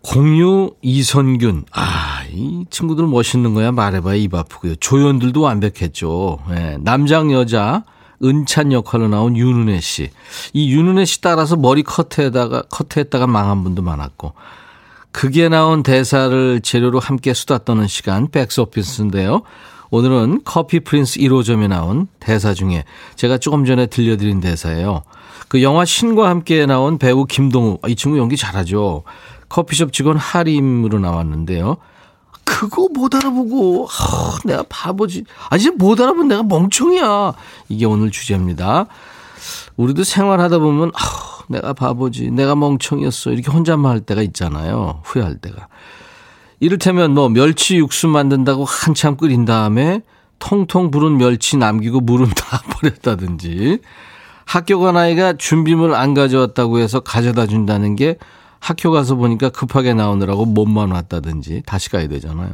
공유 0.00 0.74
이선균. 0.80 1.64
아, 1.72 2.22
이 2.30 2.64
친구들 2.70 3.08
멋있는 3.08 3.54
거야. 3.54 3.72
말해봐야 3.72 4.14
입 4.14 4.32
아프고요. 4.32 4.76
조연들도 4.76 5.40
완벽했죠. 5.40 6.38
네, 6.50 6.76
남장 6.78 7.32
여자 7.32 7.82
은찬 8.22 8.70
역할로 8.70 9.08
나온 9.08 9.36
윤은혜 9.36 9.80
씨. 9.80 10.10
이 10.52 10.72
윤은혜 10.72 11.04
씨 11.04 11.20
따라서 11.20 11.56
머리 11.56 11.82
커트에다가 11.82 12.62
커트했다가 12.70 13.26
망한 13.26 13.64
분도 13.64 13.82
많았고. 13.82 14.34
그게 15.14 15.48
나온 15.48 15.84
대사를 15.84 16.60
재료로 16.60 16.98
함께 16.98 17.34
수다 17.34 17.58
떠는 17.58 17.86
시간 17.86 18.28
백스오피스인데요. 18.32 19.42
오늘은 19.90 20.40
커피 20.44 20.80
프린스 20.80 21.20
1호점에 21.20 21.68
나온 21.68 22.08
대사 22.18 22.52
중에 22.52 22.82
제가 23.14 23.38
조금 23.38 23.64
전에 23.64 23.86
들려드린 23.86 24.40
대사예요. 24.40 25.04
그 25.46 25.62
영화 25.62 25.84
신과 25.84 26.28
함께 26.28 26.66
나온 26.66 26.98
배우 26.98 27.26
김동우. 27.26 27.78
이 27.86 27.94
친구 27.94 28.18
연기 28.18 28.36
잘하죠. 28.36 29.04
커피숍 29.48 29.92
직원 29.92 30.16
하림으로 30.16 30.98
나왔는데요. 30.98 31.76
그거 32.42 32.88
못 32.92 33.14
알아보고 33.14 33.86
아, 33.86 34.38
내가 34.44 34.64
바보지. 34.68 35.26
아 35.48 35.54
이제 35.54 35.70
못 35.70 36.00
알아본 36.00 36.26
내가 36.26 36.42
멍청이야. 36.42 37.34
이게 37.68 37.86
오늘 37.86 38.10
주제입니다. 38.10 38.86
우리도 39.76 40.04
생활하다 40.04 40.58
보면 40.58 40.90
아, 40.94 41.44
내가 41.48 41.72
바보지. 41.72 42.30
내가 42.30 42.54
멍청이었어. 42.54 43.32
이렇게 43.32 43.50
혼잣말 43.50 43.92
할 43.92 44.00
때가 44.00 44.22
있잖아요. 44.22 45.00
후회할 45.04 45.36
때가. 45.36 45.68
이를테면 46.60 47.12
뭐 47.12 47.28
멸치 47.28 47.76
육수 47.76 48.08
만든다고 48.08 48.64
한참 48.64 49.16
끓인 49.16 49.44
다음에 49.44 50.02
통통 50.38 50.90
부른 50.90 51.18
멸치 51.18 51.56
남기고 51.56 52.00
물은 52.00 52.28
다 52.36 52.62
버렸다든지 52.70 53.80
학교 54.46 54.78
간 54.78 54.96
아이가 54.96 55.34
준비물 55.34 55.94
안 55.94 56.14
가져왔다고 56.14 56.78
해서 56.78 57.00
가져다 57.00 57.46
준다는 57.46 57.96
게 57.96 58.18
학교 58.60 58.90
가서 58.90 59.14
보니까 59.16 59.50
급하게 59.50 59.94
나오느라고 59.94 60.46
몸만 60.46 60.90
왔다든지 60.90 61.62
다시 61.66 61.90
가야 61.90 62.08
되잖아요. 62.08 62.52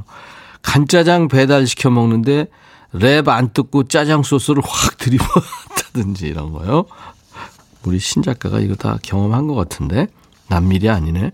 간짜장 0.62 1.28
배달 1.28 1.66
시켜 1.66 1.90
먹는데 1.90 2.46
랩 2.94 3.28
안 3.28 3.52
뜯고 3.52 3.84
짜장 3.84 4.22
소스를 4.22 4.62
확 4.64 4.98
들이부었다든지 4.98 6.26
이런 6.26 6.52
거요. 6.52 6.86
우리 7.84 7.98
신작가가 7.98 8.60
이거 8.60 8.74
다 8.74 8.98
경험한 9.02 9.46
것 9.46 9.54
같은데 9.54 10.08
남일이 10.48 10.90
아니네. 10.90 11.32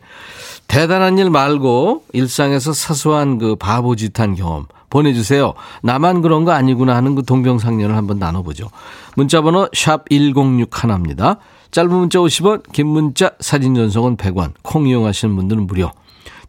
대단한 0.69 1.19
일 1.19 1.31
말고 1.31 2.05
일상에서 2.13 2.73
사소한 2.73 3.39
그 3.39 3.57
바보짓한 3.57 4.35
경험 4.35 4.67
보내주세요. 4.91 5.55
나만 5.83 6.23
그런 6.23 6.45
거 6.45 6.53
아니구나 6.53 6.95
하는 6.95 7.15
그 7.15 7.25
동병상련을 7.25 7.97
한번 7.97 8.19
나눠보죠. 8.19 8.69
문자번호 9.17 9.69
샵 9.75 10.09
1061입니다. 10.09 11.39
짧은 11.71 11.91
문자 11.91 12.19
50원, 12.19 12.63
긴 12.73 12.87
문자 12.87 13.33
사진 13.41 13.75
전송은 13.75 14.17
100원, 14.17 14.53
콩 14.63 14.87
이용하시는 14.87 15.35
분들은 15.35 15.67
무료. 15.67 15.91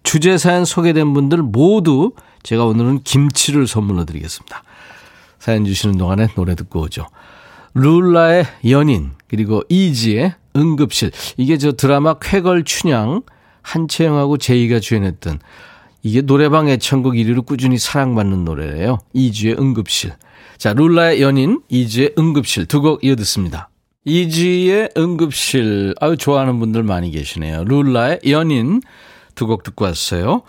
주제 0.04 0.38
사연 0.38 0.64
소개된 0.64 1.14
분들 1.14 1.40
모두 1.40 2.12
제가 2.44 2.66
오늘은 2.66 3.04
김치를 3.04 3.68
선물로 3.68 4.06
드리겠습니다. 4.06 4.64
사연 5.48 5.64
주시는 5.64 5.98
동안에 5.98 6.28
노래 6.36 6.56
듣고 6.56 6.82
오죠. 6.82 7.08
룰라의 7.74 8.46
연인, 8.70 9.12
그리고 9.30 9.64
이지의 9.70 10.34
응급실. 10.58 11.12
이게 11.38 11.58
저 11.58 11.72
드라마 11.72 12.16
쾌걸 12.16 12.66
춘향, 12.66 13.22
한채영하고 13.62 14.40
제이가 14.40 14.82
주연했던 14.82 15.40
이게 16.04 16.20
노래방 16.22 16.68
애창곡 16.68 17.14
1위로 17.14 17.46
꾸준히 17.46 17.78
사랑받는 17.78 18.44
노래예요. 18.44 18.98
이지의 19.14 19.56
응급실. 19.58 20.12
자, 20.58 20.74
룰라의 20.74 21.22
연인, 21.22 21.62
이지의 21.70 22.16
응급실 22.20 22.66
두 22.66 22.82
곡 22.82 23.06
이어 23.06 23.16
듣습니다. 23.16 23.70
이지의 24.04 24.90
응급실. 24.98 25.96
아유, 26.02 26.18
좋아하는 26.18 26.60
분들 26.60 26.84
많이 26.84 27.10
계시네요. 27.10 27.64
룰라의 27.64 28.20
연인 28.28 28.82
두 29.36 29.48
곡 29.48 29.64
듣고 29.64 29.86
왔어요. 29.86 30.42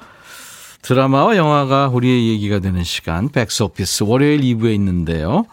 드라마와 0.82 1.36
영화가 1.36 1.88
우리의 1.88 2.28
얘기가 2.28 2.60
되는 2.60 2.82
시간, 2.84 3.28
백스오피스 3.28 4.04
월요일 4.04 4.40
2부에 4.40 4.74
있는데요. 4.74 5.44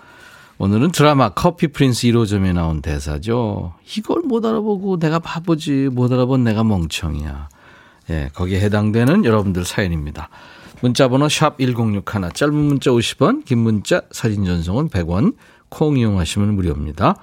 오늘은 0.57 0.91
드라마 0.91 1.29
커피 1.29 1.67
프린스 1.67 2.07
1호점에 2.07 2.53
나온 2.53 2.81
대사죠. 2.81 3.73
이걸 3.97 4.21
못 4.21 4.45
알아보고 4.45 4.99
내가 4.99 5.19
바보지, 5.19 5.89
못 5.91 6.11
알아본 6.11 6.43
내가 6.43 6.63
멍청이야. 6.63 7.49
예, 8.11 8.29
거기에 8.33 8.61
해당되는 8.61 9.25
여러분들 9.25 9.65
사연입니다. 9.65 10.29
문자 10.81 11.07
번호 11.07 11.27
샵 11.27 11.57
1061, 11.57 12.31
짧은 12.33 12.53
문자 12.53 12.91
50원, 12.91 13.43
긴 13.43 13.59
문자 13.59 14.01
사진 14.11 14.45
전송은 14.45 14.89
100원, 14.89 15.35
콩 15.69 15.97
이용하시면 15.97 16.55
무료입니다. 16.55 17.15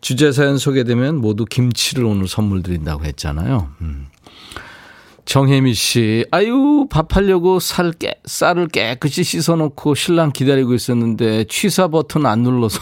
주제 0.00 0.32
사연 0.32 0.58
소개되면 0.58 1.16
모두 1.16 1.44
김치를 1.44 2.04
오늘 2.04 2.28
선물 2.28 2.62
드린다고 2.62 3.04
했잖아요. 3.04 3.70
음. 3.80 4.08
정혜미 5.26 5.74
씨, 5.74 6.24
아유, 6.30 6.86
밥하려고 6.88 7.58
살 7.58 7.90
깨, 7.92 8.14
쌀을 8.24 8.68
깨끗이 8.68 9.24
씻어놓고 9.24 9.96
신랑 9.96 10.30
기다리고 10.30 10.72
있었는데 10.72 11.44
취사 11.48 11.88
버튼 11.88 12.26
안 12.26 12.42
눌러서 12.42 12.80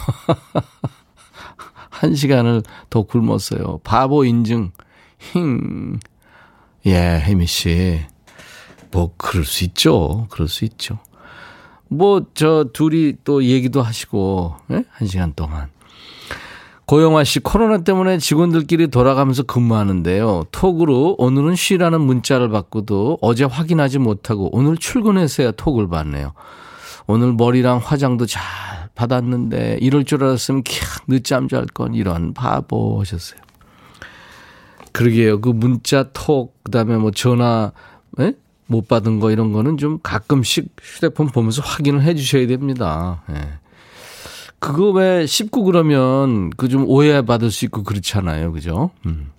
한 1.89 2.13
시간을 2.13 2.61
더 2.91 3.01
굶었어요. 3.01 3.79
바보 3.83 4.25
인증, 4.25 4.71
힝. 5.33 5.99
예, 6.85 7.19
혜미 7.19 7.47
씨. 7.47 8.01
뭐, 8.91 9.11
그럴 9.17 9.43
수 9.43 9.63
있죠. 9.63 10.27
그럴 10.29 10.47
수 10.47 10.65
있죠. 10.65 10.99
뭐, 11.87 12.27
저, 12.35 12.65
둘이 12.71 13.15
또 13.23 13.43
얘기도 13.43 13.81
하시고, 13.81 14.55
예? 14.71 14.83
한 14.91 15.07
시간 15.07 15.33
동안. 15.33 15.69
고영화 16.85 17.23
씨, 17.23 17.39
코로나 17.39 17.79
때문에 17.79 18.19
직원들끼리 18.19 18.89
돌아가면서 18.89 19.43
근무하는데요. 19.43 20.45
톡으로 20.51 21.15
오늘은 21.17 21.55
쉬라는 21.55 21.99
문자를 22.01 22.49
받고도 22.49 23.17
어제 23.21 23.43
확인하지 23.43 23.97
못하고 23.97 24.55
오늘 24.55 24.77
출근해서야 24.77 25.51
톡을 25.51 25.89
받네요. 25.89 26.33
오늘 27.07 27.33
머리랑 27.33 27.79
화장도 27.83 28.27
잘 28.27 28.43
받았는데 28.93 29.79
이럴 29.81 30.05
줄 30.05 30.23
알았으면 30.23 30.63
캬, 30.63 31.03
늦잠 31.07 31.47
잘 31.47 31.65
건 31.73 31.95
이런 31.95 32.33
바보 32.33 32.99
하셨어요. 32.99 33.39
그러게요. 34.91 35.41
그 35.41 35.49
문자 35.49 36.03
톡, 36.13 36.55
그 36.63 36.71
다음에 36.71 36.97
뭐 36.97 37.09
전화, 37.11 37.71
에? 38.19 38.33
못 38.67 38.87
받은 38.87 39.19
거 39.19 39.31
이런 39.31 39.51
거는 39.51 39.77
좀 39.77 39.99
가끔씩 40.01 40.69
휴대폰 40.81 41.27
보면서 41.27 41.61
확인을 41.63 42.03
해 42.03 42.15
주셔야 42.15 42.47
됩니다. 42.47 43.23
예. 43.31 43.59
그거 44.65 44.89
왜 44.91 45.25
씹고 45.25 45.63
그러면 45.63 46.49
그 46.51 46.67
좀 46.67 46.85
오해받을 46.87 47.51
수 47.51 47.65
있고 47.65 47.83
그렇잖아요. 47.83 48.51
그죠? 48.51 48.89
음. 49.05 49.31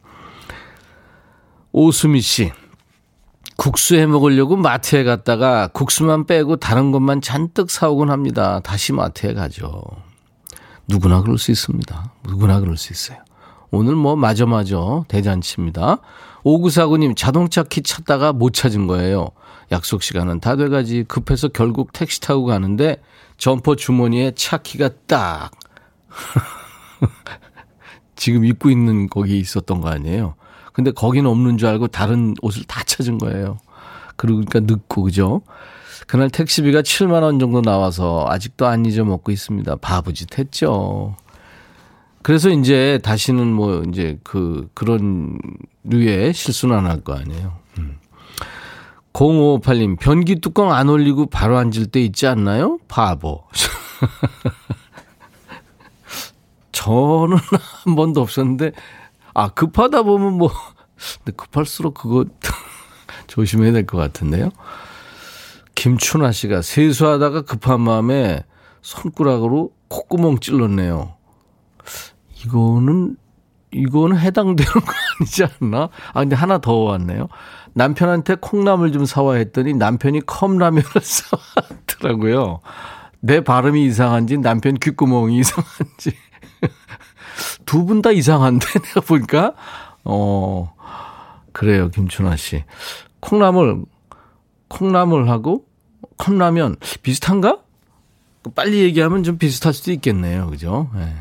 오수미 1.72 2.20
씨. 2.20 2.52
국수 3.56 3.96
해 3.96 4.06
먹으려고 4.06 4.56
마트에 4.56 5.02
갔다가 5.02 5.68
국수만 5.68 6.26
빼고 6.26 6.56
다른 6.56 6.92
것만 6.92 7.22
잔뜩 7.22 7.70
사오곤 7.70 8.10
합니다. 8.10 8.60
다시 8.60 8.92
마트에 8.92 9.32
가죠. 9.34 9.82
누구나 10.88 11.22
그럴 11.22 11.38
수 11.38 11.50
있습니다. 11.50 12.12
누구나 12.28 12.60
그럴 12.60 12.76
수 12.76 12.92
있어요. 12.92 13.18
오늘 13.70 13.94
뭐 13.96 14.14
마저 14.14 14.46
마저 14.46 15.04
대잔치입니다. 15.08 15.98
오구사구님 16.47 17.16
자동차 17.16 17.64
키 17.64 17.82
찾다가 17.82 18.32
못 18.32 18.55
찾은 18.55 18.86
거예요. 18.86 19.30
약속 19.72 20.05
시간은 20.05 20.38
다 20.38 20.55
돼가지 20.55 21.03
급해서 21.03 21.49
결국 21.49 21.92
택시 21.92 22.20
타고 22.20 22.44
가는데 22.44 23.03
점퍼 23.36 23.74
주머니에 23.74 24.30
차 24.36 24.59
키가 24.59 24.90
딱 25.09 25.51
지금 28.14 28.44
입고 28.44 28.70
있는 28.70 29.09
거기 29.09 29.40
있었던 29.40 29.80
거 29.80 29.88
아니에요. 29.88 30.36
근데 30.72 30.92
거기는 30.92 31.28
없는 31.28 31.59
줄 31.59 31.66
알고 31.66 31.88
다른 31.88 32.36
옷을 32.42 32.62
다 32.62 32.84
찾은 32.84 33.18
거예요. 33.18 33.59
그러니까 34.14 34.61
늦고 34.61 35.03
그죠? 35.03 35.42
그날 36.07 36.30
택시비가 36.30 36.82
7만 36.82 37.24
원 37.24 37.40
정도 37.40 37.61
나와서 37.61 38.24
아직도 38.28 38.68
안 38.68 38.86
잊어먹고 38.86 39.32
있습니다. 39.32 39.74
바보짓 39.76 40.38
했죠. 40.38 41.16
그래서 42.26 42.50
이제 42.50 42.98
다시는 43.04 43.52
뭐 43.52 43.84
이제 43.84 44.18
그 44.24 44.68
그런 44.74 45.38
류의 45.84 46.34
실수는 46.34 46.74
안 46.74 46.86
할 46.86 47.04
거 47.04 47.14
아니에요. 47.14 47.56
음. 47.78 47.98
0558님, 49.12 49.96
변기 50.00 50.40
뚜껑 50.40 50.72
안 50.72 50.88
올리고 50.88 51.26
바로 51.26 51.56
앉을 51.56 51.86
때 51.86 52.02
있지 52.02 52.26
않나요? 52.26 52.80
바보. 52.88 53.44
저는 56.72 57.36
한 57.84 57.94
번도 57.94 58.22
없었는데, 58.22 58.72
아, 59.32 59.50
급하다 59.50 60.02
보면 60.02 60.32
뭐, 60.32 60.50
근데 61.18 61.30
급할수록 61.36 61.94
그거 61.94 62.24
조심해야 63.28 63.70
될 63.70 63.86
것 63.86 63.98
같은데요. 63.98 64.50
김춘아 65.76 66.32
씨가 66.32 66.62
세수하다가 66.62 67.42
급한 67.42 67.82
마음에 67.82 68.42
손가락으로 68.82 69.70
콧구멍 69.86 70.40
찔렀네요. 70.40 71.15
이거는 72.45 73.16
이거는 73.72 74.18
해당되는 74.18 74.72
거 74.72 74.93
아니지 75.20 75.45
않나? 75.45 75.89
아 76.12 76.20
근데 76.20 76.37
하나 76.37 76.59
더 76.59 76.74
왔네요. 76.76 77.28
남편한테 77.74 78.37
콩나물 78.37 78.93
좀 78.93 79.05
사와 79.05 79.34
했더니 79.37 79.74
남편이 79.74 80.24
컵라면을 80.26 80.84
사왔더라고요. 81.03 82.61
내 83.20 83.43
발음이 83.43 83.84
이상한지 83.87 84.39
남편 84.39 84.74
귓구멍이 84.74 85.39
이상한지 85.41 86.12
두 87.66 87.84
분 87.87 88.01
다 88.03 88.12
이상한데 88.12 88.66
내가 88.80 89.01
보니까 89.01 89.55
어 90.05 90.72
그래요 91.53 91.89
김춘아 91.91 92.37
씨 92.37 92.64
콩나물 93.20 93.84
콩나물하고 94.68 95.64
컵라면 96.16 96.76
비슷한가? 97.03 97.59
빨리 98.55 98.78
얘기하면 98.82 99.22
좀 99.24 99.39
비슷할 99.39 99.74
수도 99.74 99.91
있겠네요, 99.93 100.49
그죠? 100.49 100.89
네. 100.95 101.12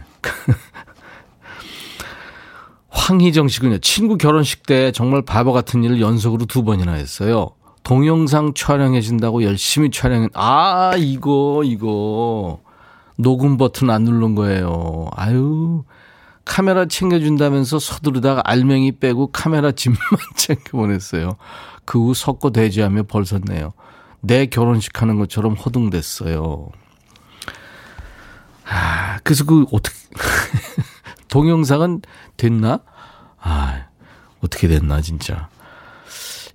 황희정 2.95 3.49
씨군요. 3.49 3.77
친구 3.79 4.17
결혼식 4.17 4.63
때 4.65 4.91
정말 4.91 5.21
바보 5.21 5.51
같은 5.53 5.83
일을 5.83 5.99
연속으로 6.01 6.45
두 6.45 6.63
번이나 6.63 6.93
했어요. 6.93 7.49
동영상 7.83 8.53
촬영해 8.55 9.01
준다고 9.01 9.43
열심히 9.43 9.91
촬영해. 9.91 10.29
아, 10.33 10.93
이거, 10.97 11.61
이거. 11.65 12.61
녹음 13.17 13.57
버튼 13.57 13.89
안 13.89 14.03
누른 14.05 14.33
거예요. 14.35 15.09
아유. 15.15 15.83
카메라 16.45 16.85
챙겨준다면서 16.85 17.79
서두르다가 17.79 18.41
알맹이 18.45 18.93
빼고 18.93 19.27
카메라 19.31 19.71
짐만 19.71 19.99
챙겨 20.37 20.63
보냈어요. 20.71 21.37
그 21.85 21.99
후 21.99 22.13
섞어 22.13 22.49
대지하며 22.51 23.03
벌섰네요. 23.03 23.73
내 24.21 24.45
결혼식 24.47 25.01
하는 25.01 25.17
것처럼 25.17 25.53
호둥댔어요. 25.53 26.69
아, 28.67 29.19
그래서 29.23 29.43
그 29.45 29.65
어떻게 29.71 29.95
동영상은 31.36 31.99
됐나? 32.38 32.79
아, 33.41 33.88
어떻게 34.39 34.69
됐나, 34.69 35.01
진짜. 35.01 35.49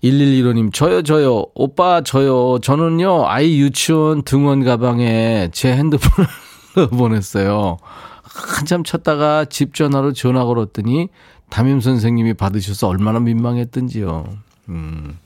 1115님, 0.02 0.72
저요, 0.72 1.02
저요. 1.02 1.44
오빠, 1.54 2.00
저요. 2.00 2.58
저는요, 2.60 3.26
아이 3.28 3.60
유치원 3.60 4.22
등원 4.22 4.64
가방에 4.64 5.50
제 5.52 5.76
핸드폰을 5.76 6.30
보냈어요. 6.96 7.76
한참 8.22 8.82
찾다가 8.82 9.44
집 9.44 9.74
전화로 9.74 10.14
전화 10.14 10.46
걸었더니 10.46 11.10
담임 11.50 11.82
선생님이 11.82 12.32
받으셔서 12.32 12.88
얼마나 12.88 13.20
민망했던지요. 13.20 14.24
음. 14.70 15.18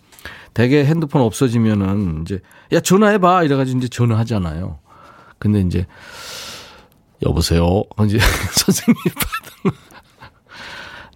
대개 0.52 0.84
핸드폰 0.84 1.22
없어지면은 1.22 2.22
이제, 2.22 2.40
야, 2.72 2.80
전화해 2.80 3.18
봐. 3.18 3.44
이래 3.44 3.54
가지고 3.54 3.78
이제 3.78 3.86
전화하잖아요. 3.86 4.80
근데 5.38 5.60
이제, 5.60 5.86
여보세요. 7.22 7.82
이제 8.06 8.18
선생님이 8.52 9.00
받은 9.14 9.78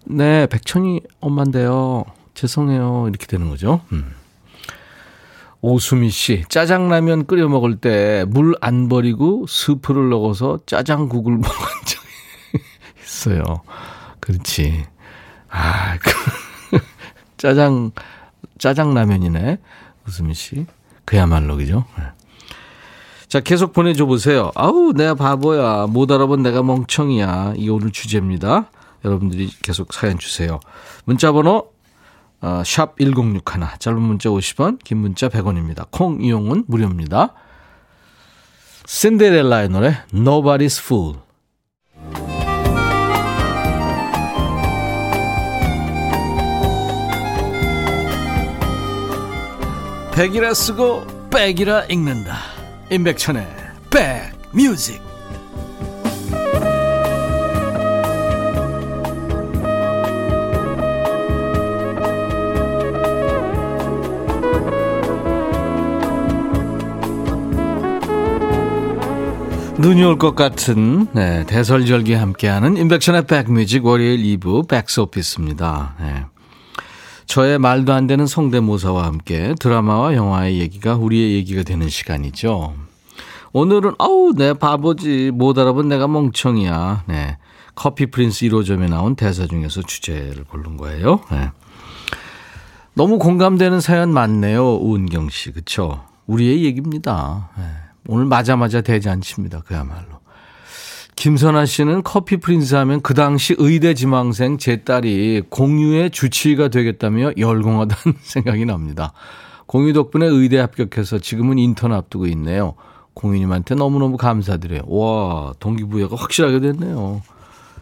네, 0.05 0.47
백천이 0.47 1.01
엄마인데요. 1.19 2.05
죄송해요. 2.33 3.07
이렇게 3.09 3.27
되는 3.27 3.49
거죠. 3.49 3.81
음. 3.91 4.13
오수미 5.61 6.09
씨, 6.09 6.45
짜장라면 6.47 7.25
끓여 7.25 7.49
먹을 7.49 7.75
때 7.75 8.23
물 8.29 8.55
안 8.61 8.87
버리고 8.87 9.45
스프를 9.47 10.09
넣어서 10.09 10.59
짜장국을 10.65 11.33
먹은 11.37 11.57
적이 11.85 12.63
있어요. 13.03 13.43
그렇지. 14.21 14.85
아, 15.49 15.97
그, 15.97 16.79
짜장, 17.37 17.91
짜장라면이네. 18.57 19.57
오수미 20.07 20.33
씨. 20.33 20.65
그야말로, 21.05 21.57
그죠? 21.57 21.85
네. 23.29 23.33
자, 23.33 23.39
계속 23.41 23.73
보내줘 23.73 24.05
보세요. 24.07 24.51
아우, 24.55 24.91
내가 24.91 25.13
바보야. 25.13 25.85
못 25.85 26.11
알아본 26.11 26.41
내가 26.41 26.63
멍청이야. 26.63 27.53
이 27.57 27.69
오늘 27.69 27.91
주제입니다. 27.91 28.71
여러분들이 29.05 29.51
계속 29.61 29.93
사연 29.93 30.17
주세요. 30.17 30.59
문자 31.05 31.31
번호 31.31 31.71
어, 32.41 32.63
샵 32.65 32.97
1061 32.97 33.43
짧은 33.79 34.01
문자 34.01 34.29
50원 34.29 34.79
긴 34.83 34.97
문자 34.97 35.29
100원입니다. 35.29 35.87
콩 35.91 36.21
이용은 36.21 36.63
무료입니다. 36.67 37.33
신데렐라의 38.87 39.69
노래 39.69 39.97
Nobody's 40.11 40.81
Fool 40.83 41.17
백이라 50.15 50.53
쓰고 50.53 51.29
백이라 51.29 51.85
읽는다. 51.85 52.58
임백천의 52.91 53.45
백뮤직 53.91 54.99
눈이 69.77 70.03
올 70.03 70.17
것 70.17 70.35
같은 70.35 71.07
네, 71.13 71.45
대설절기 71.45 72.13
함께하는 72.13 72.75
임백천의 72.75 73.27
백뮤직 73.27 73.85
월요일 73.85 74.37
2부 74.37 74.67
백스오피스입니다. 74.67 75.95
네. 76.01 76.25
저의 77.29 77.59
말도 77.59 77.93
안 77.93 78.07
되는 78.07 78.25
성대모사와 78.25 79.05
함께 79.05 79.53
드라마와 79.59 80.15
영화의 80.15 80.59
얘기가 80.59 80.95
우리의 80.95 81.35
얘기가 81.35 81.61
되는 81.61 81.87
시간이죠. 81.87 82.73
오늘은 83.53 83.93
아우 83.99 84.33
내 84.35 84.53
바보지 84.53 85.29
못 85.31 85.55
알아본 85.59 85.89
내가 85.89 86.07
멍청이야. 86.07 87.03
네. 87.05 87.37
커피 87.75 88.07
프린스 88.07 88.47
1호점에 88.47 88.89
나온 88.89 89.15
대사 89.15 89.45
중에서 89.45 89.83
주제를 89.83 90.43
고른 90.45 90.75
거예요. 90.75 91.21
네. 91.29 91.51
너무 92.95 93.19
공감되는 93.19 93.79
사연 93.79 94.11
많네요. 94.11 94.77
우은경 94.77 95.29
씨. 95.29 95.51
그쵸? 95.51 96.03
우리의 96.25 96.63
얘기입니다. 96.63 97.51
네. 97.55 97.63
오늘 98.07 98.25
맞아맞아 98.25 98.81
대잔치입니다. 98.81 99.61
그야말로. 99.61 100.18
김선아 101.19 101.65
씨는 101.65 102.03
커피 102.03 102.37
프린스 102.37 102.75
하면 102.75 103.01
그 103.01 103.13
당시 103.13 103.53
의대 103.57 103.93
지망생 103.93 104.57
제 104.57 104.85
딸이 104.85 105.43
공유의 105.49 106.11
주치의가 106.11 106.69
되겠다며 106.69 107.31
열공하다는 107.37 108.17
생각이 108.23 108.63
납니다. 108.63 109.11
공유 109.65 109.91
덕분에 109.91 110.25
의대 110.25 110.59
합격해서 110.59 111.19
지금은 111.19 111.57
인턴 111.57 111.91
앞두고 111.91 112.25
있네요. 112.27 112.75
공유님한테 113.15 113.75
너무너무 113.75 114.15
감사드려요. 114.15 114.83
와, 114.87 115.53
동기부여가 115.59 116.15
확실하게 116.15 116.61
됐네요. 116.61 117.21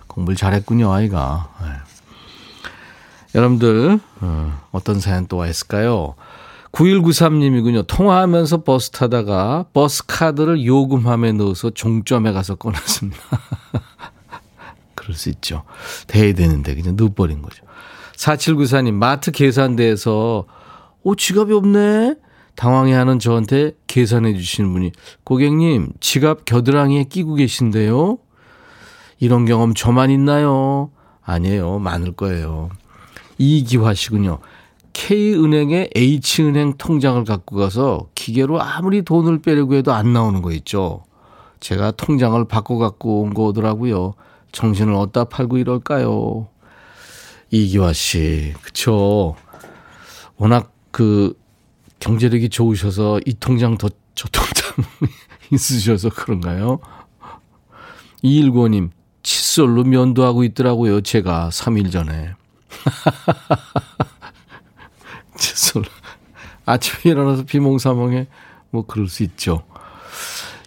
공부를 0.07 0.35
잘했군요, 0.35 0.91
아이가. 0.91 1.53
네. 1.61 1.67
여러분들, 3.35 3.99
어, 4.21 4.61
어떤 4.71 4.99
사연 4.99 5.27
또 5.27 5.37
와 5.37 5.47
있을까요? 5.47 6.15
9193님이군요. 6.77 7.87
통화하면서 7.87 8.63
버스 8.63 8.91
타다가 8.91 9.65
버스 9.73 10.05
카드를 10.05 10.63
요금함에 10.63 11.31
넣어서 11.33 11.71
종점에 11.71 12.31
가서 12.31 12.55
꺼냈습니다. 12.55 13.19
그럴 14.93 15.15
수 15.15 15.29
있죠. 15.29 15.63
대야 16.05 16.33
되는데 16.33 16.75
그냥 16.75 16.95
넣어버린 16.95 17.41
거죠. 17.41 17.65
4794님, 18.15 18.93
마트 18.93 19.31
계산대에서, 19.31 20.45
오, 21.03 21.15
지갑이 21.15 21.53
없네? 21.53 22.15
당황해하는 22.55 23.19
저한테 23.19 23.73
계산해 23.87 24.35
주시는 24.35 24.71
분이, 24.73 24.91
고객님, 25.23 25.93
지갑 25.99 26.45
겨드랑이에 26.45 27.05
끼고 27.05 27.35
계신데요? 27.35 28.17
이런 29.19 29.45
경험 29.45 29.73
저만 29.73 30.11
있나요? 30.11 30.91
아니에요. 31.23 31.79
많을 31.79 32.11
거예요. 32.13 32.69
이기화 33.37 33.93
씨군요. 33.93 34.39
K은행의 34.93 35.91
H은행 35.95 36.77
통장을 36.77 37.23
갖고 37.23 37.55
가서 37.55 38.07
기계로 38.15 38.61
아무리 38.61 39.01
돈을 39.03 39.41
빼려고 39.41 39.75
해도 39.75 39.93
안 39.93 40.13
나오는 40.13 40.41
거 40.41 40.51
있죠. 40.53 41.03
제가 41.59 41.91
통장을 41.91 42.43
바꿔 42.45 42.77
갖고 42.77 43.21
온 43.21 43.33
거더라고요. 43.33 44.13
정신을 44.51 44.93
어디다 44.93 45.25
팔고 45.25 45.57
이럴까요? 45.57 46.47
이기화 47.51 47.93
씨, 47.93 48.53
그쵸. 48.61 49.35
워낙 50.37 50.71
그 50.91 51.33
경제력이 51.99 52.49
좋으셔서 52.49 53.19
이 53.25 53.33
통장 53.39 53.77
더 53.77 53.89
저 54.17 54.27
통장 54.29 54.73
있으셔서 55.53 56.09
그런가요? 56.09 56.79
219님, 58.23 58.89
칫솔로 59.21 59.83
면도하고 59.83 60.43
있더라고요. 60.43 61.01
제가 61.01 61.49
3일 61.53 61.91
전에. 61.91 62.33
칫솔. 65.37 65.83
아침에 66.65 67.11
일어나서 67.11 67.43
비몽사몽해. 67.43 68.27
뭐 68.71 68.85
그럴 68.85 69.07
수 69.07 69.23
있죠. 69.23 69.63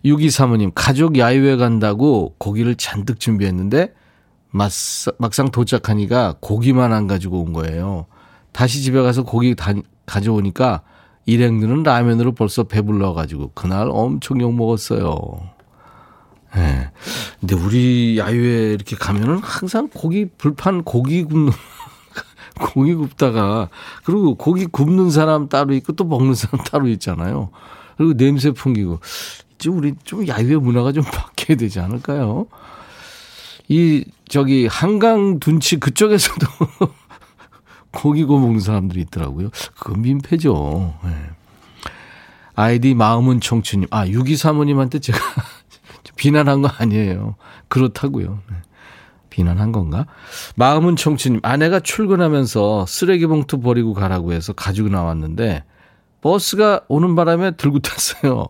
6235님, 0.04 0.72
가족 0.74 1.18
야유회 1.18 1.56
간다고 1.56 2.34
고기를 2.38 2.74
잔뜩 2.76 3.20
준비했는데 3.20 3.92
막상 4.50 5.50
도착하니까 5.50 6.36
고기만 6.40 6.92
안 6.92 7.06
가지고 7.06 7.42
온 7.42 7.52
거예요. 7.52 8.06
다시 8.52 8.82
집에 8.82 9.00
가서 9.00 9.22
고기 9.22 9.54
다, 9.54 9.72
가져오니까 10.06 10.82
일행들은 11.26 11.82
라면으로 11.82 12.32
벌써 12.32 12.64
배불러가지고 12.64 13.52
그날 13.54 13.88
엄청 13.90 14.40
욕 14.40 14.54
먹었어요. 14.54 15.42
예. 16.56 16.60
네. 16.60 16.90
근데 17.38 17.54
우리 17.54 18.18
야유회 18.18 18.72
이렇게 18.72 18.96
가면은 18.96 19.38
항상 19.38 19.88
고기 19.88 20.24
불판 20.24 20.82
고기 20.82 21.22
굽는 21.22 21.52
고기 22.60 22.94
굽다가 22.94 23.68
그리고 24.04 24.34
고기 24.34 24.66
굽는 24.66 25.10
사람 25.10 25.48
따로 25.48 25.74
있고 25.74 25.94
또 25.94 26.04
먹는 26.04 26.34
사람 26.34 26.64
따로 26.64 26.88
있잖아요. 26.88 27.50
그리고 27.96 28.14
냄새 28.14 28.50
풍기고 28.50 29.00
이제 29.56 29.68
우리 29.68 29.94
좀 30.04 30.26
야유회 30.26 30.56
문화가 30.56 30.92
좀 30.92 31.02
바뀌어야 31.10 31.56
되지 31.58 31.80
않을까요? 31.80 32.46
이 33.68 34.04
저기 34.28 34.66
한강 34.66 35.38
둔치 35.38 35.78
그쪽에서도 35.78 36.46
고기 37.92 38.24
구워 38.24 38.40
먹는 38.40 38.60
사람들이 38.60 39.00
있더라고요. 39.02 39.50
그건 39.78 40.02
민폐죠. 40.02 40.94
네. 41.04 41.10
아이디 42.54 42.94
마음은 42.94 43.40
청춘님. 43.40 43.88
아, 43.90 44.06
62사모님한테 44.06 45.02
제가 45.02 45.18
비난한 46.16 46.62
거 46.62 46.68
아니에요. 46.68 47.36
그렇다고요. 47.68 48.40
네. 48.50 48.56
비난한 49.30 49.72
건가? 49.72 50.06
마음은 50.56 50.96
청춘님, 50.96 51.40
아내가 51.42 51.80
출근하면서 51.80 52.86
쓰레기 52.86 53.26
봉투 53.26 53.60
버리고 53.60 53.94
가라고 53.94 54.32
해서 54.32 54.52
가지고 54.52 54.88
나왔는데 54.88 55.64
버스가 56.20 56.82
오는 56.88 57.14
바람에 57.14 57.52
들고 57.52 57.78
탔어요. 57.80 58.48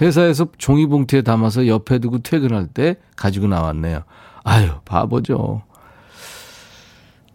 회사에서 0.00 0.46
종이 0.58 0.86
봉투에 0.86 1.22
담아서 1.22 1.66
옆에 1.66 1.98
두고 1.98 2.18
퇴근할 2.18 2.68
때 2.68 2.96
가지고 3.16 3.48
나왔네요. 3.48 4.02
아유, 4.44 4.70
바보죠. 4.84 5.62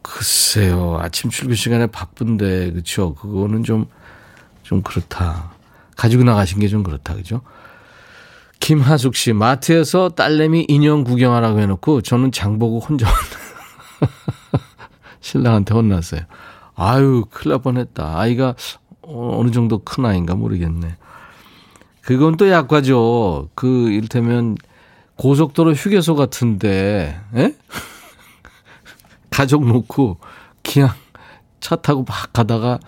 글쎄요, 0.01 0.97
아침 1.01 1.29
출근 1.29 1.55
시간에 1.55 1.87
바쁜데, 1.87 2.71
그쵸. 2.71 3.13
그거는 3.15 3.63
좀, 3.63 3.87
좀 4.63 4.81
그렇다. 4.81 5.51
가지고 5.95 6.23
나가신 6.23 6.59
게 6.59 6.67
좀 6.67 6.83
그렇다, 6.83 7.15
그죠? 7.15 7.41
김하숙 8.63 9.17
씨, 9.17 9.33
마트에서 9.33 10.07
딸내미 10.07 10.67
인형 10.69 11.03
구경하라고 11.03 11.59
해놓고 11.59 11.99
저는 11.99 12.31
장보고 12.31 12.79
혼자 12.79 13.05
신랑한테 15.19 15.73
혼났어요. 15.73 16.21
아유, 16.73 17.25
큰일 17.29 17.51
날 17.51 17.61
뻔했다. 17.61 18.17
아이가 18.17 18.55
어느 19.01 19.51
정도 19.51 19.79
큰 19.79 20.05
아이인가 20.05 20.35
모르겠네. 20.35 20.95
그건 22.03 22.37
또 22.37 22.49
약과죠. 22.49 23.49
그, 23.53 23.91
이를테면, 23.91 24.55
고속도로 25.17 25.73
휴게소 25.73 26.15
같은데, 26.15 27.19
에? 27.35 27.53
가족 29.29 29.65
놓고, 29.65 30.19
그냥 30.63 30.89
차 31.59 31.75
타고 31.75 32.05
막 32.07 32.31
가다가, 32.31 32.79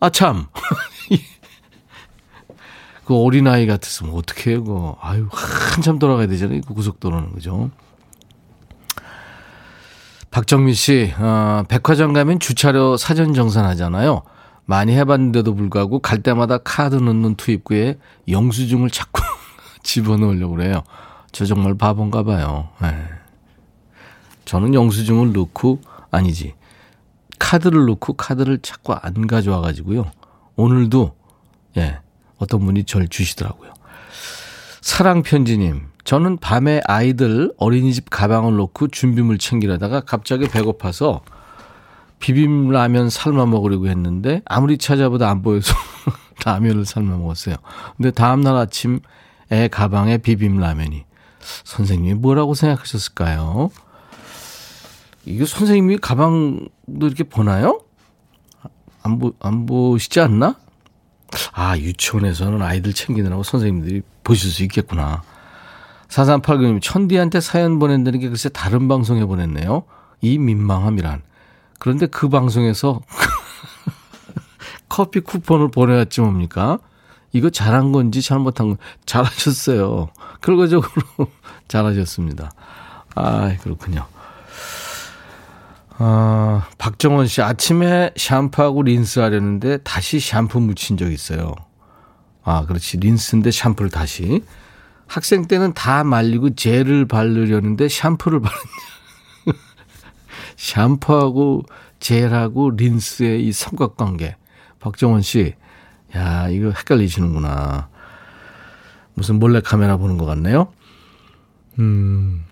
아, 0.00 0.10
참! 0.10 0.46
그 3.06 3.14
어린아이 3.14 3.66
같았으면 3.66 4.14
어떻게 4.14 4.50
해요, 4.50 4.64
그거. 4.64 4.96
아유, 5.00 5.28
한참 5.30 6.00
돌아가야 6.00 6.26
되잖아요. 6.26 6.60
그 6.66 6.74
고속도로는, 6.74 7.34
그죠? 7.34 7.70
박정민 10.32 10.74
씨, 10.74 11.14
어, 11.16 11.62
백화점 11.68 12.12
가면 12.12 12.40
주차료 12.40 12.96
사전 12.96 13.32
정산하잖아요. 13.32 14.22
많이 14.64 14.92
해봤는데도 14.96 15.54
불구하고 15.54 16.00
갈 16.00 16.18
때마다 16.18 16.58
카드 16.58 16.96
넣는 16.96 17.36
투입구에 17.36 17.96
영수증을 18.28 18.90
자꾸 18.90 19.22
집어넣으려고 19.84 20.56
그래요. 20.56 20.82
저 21.30 21.44
정말 21.44 21.76
바본가 21.76 22.24
봐요. 22.24 22.70
네. 22.82 23.04
저는 24.46 24.74
영수증을 24.74 25.32
넣고, 25.32 25.80
아니지. 26.10 26.54
카드를 27.38 27.86
넣고 27.86 28.14
카드를 28.14 28.58
자꾸 28.62 28.94
안 28.94 29.28
가져와 29.28 29.60
가지고요. 29.60 30.10
오늘도, 30.56 31.14
예, 31.76 32.00
어떤 32.38 32.64
분이 32.64 32.84
절 32.84 33.08
주시더라고요. 33.08 33.72
사랑편지님, 34.80 35.82
저는 36.04 36.36
밤에 36.38 36.80
아이들 36.86 37.52
어린이집 37.56 38.08
가방을 38.10 38.54
놓고 38.56 38.88
준비물 38.88 39.38
챙기려다가 39.38 40.00
갑자기 40.00 40.48
배고파서 40.48 41.22
비빔라면 42.20 43.10
삶아 43.10 43.46
먹으려고 43.46 43.88
했는데 43.88 44.42
아무리 44.44 44.78
찾아보다 44.78 45.28
안 45.28 45.42
보여서 45.42 45.74
라면을 46.44 46.84
삶아 46.84 47.16
먹었어요. 47.16 47.56
근데 47.96 48.10
다음날 48.10 48.56
아침 48.56 49.00
애 49.50 49.68
가방에 49.68 50.18
비빔라면이. 50.18 51.04
선생님이 51.64 52.14
뭐라고 52.14 52.54
생각하셨을까요? 52.54 53.70
이거 55.24 55.44
선생님이 55.44 55.98
가방도 55.98 57.06
이렇게 57.06 57.24
보나요? 57.24 57.80
안, 59.02 59.18
보, 59.18 59.32
안 59.40 59.66
보시지 59.66 60.20
않나? 60.20 60.56
아, 61.52 61.76
유치원에서는 61.76 62.62
아이들 62.62 62.92
챙기느라고 62.92 63.42
선생님들이 63.42 64.02
보실 64.24 64.50
수 64.50 64.62
있겠구나. 64.64 65.22
4389님, 66.08 66.80
천디한테 66.82 67.40
사연 67.40 67.78
보낸다는 67.78 68.20
게 68.20 68.28
글쎄 68.28 68.48
다른 68.48 68.88
방송에 68.88 69.24
보냈네요. 69.24 69.82
이 70.20 70.38
민망함이란. 70.38 71.22
그런데 71.78 72.06
그 72.06 72.28
방송에서 72.28 73.00
커피 74.88 75.20
쿠폰을 75.20 75.70
보내왔지 75.70 76.20
뭡니까? 76.20 76.78
이거 77.32 77.50
잘한 77.50 77.92
건지 77.92 78.22
잘못한 78.22 78.68
건 78.68 78.76
잘하셨어요. 79.04 80.08
결과적으로 80.40 80.90
잘하셨습니다. 81.68 82.50
아, 83.14 83.54
그렇군요. 83.62 84.06
아, 85.98 86.68
박정원 86.78 87.26
씨 87.26 87.40
아침에 87.40 88.10
샴푸하고 88.16 88.82
린스 88.82 89.20
하려는데 89.20 89.78
다시 89.78 90.20
샴푸 90.20 90.60
묻힌 90.60 90.96
적 90.96 91.10
있어요. 91.10 91.54
아, 92.44 92.66
그렇지. 92.66 92.98
린스인데 92.98 93.50
샴푸를 93.50 93.90
다시. 93.90 94.44
학생 95.06 95.46
때는 95.46 95.72
다 95.72 96.04
말리고 96.04 96.54
젤을 96.54 97.06
바르려는데 97.06 97.88
샴푸를 97.88 98.40
바른냐. 98.40 98.60
샴푸하고 100.56 101.62
젤하고 101.98 102.70
린스의 102.70 103.44
이 103.46 103.52
삼각관계. 103.52 104.36
박정원 104.80 105.22
씨, 105.22 105.54
야, 106.14 106.48
이거 106.48 106.70
헷갈리시는구나. 106.70 107.88
무슨 109.14 109.38
몰래 109.38 109.60
카메라 109.60 109.96
보는 109.96 110.18
것 110.18 110.26
같네요. 110.26 110.72
음, 111.78 112.44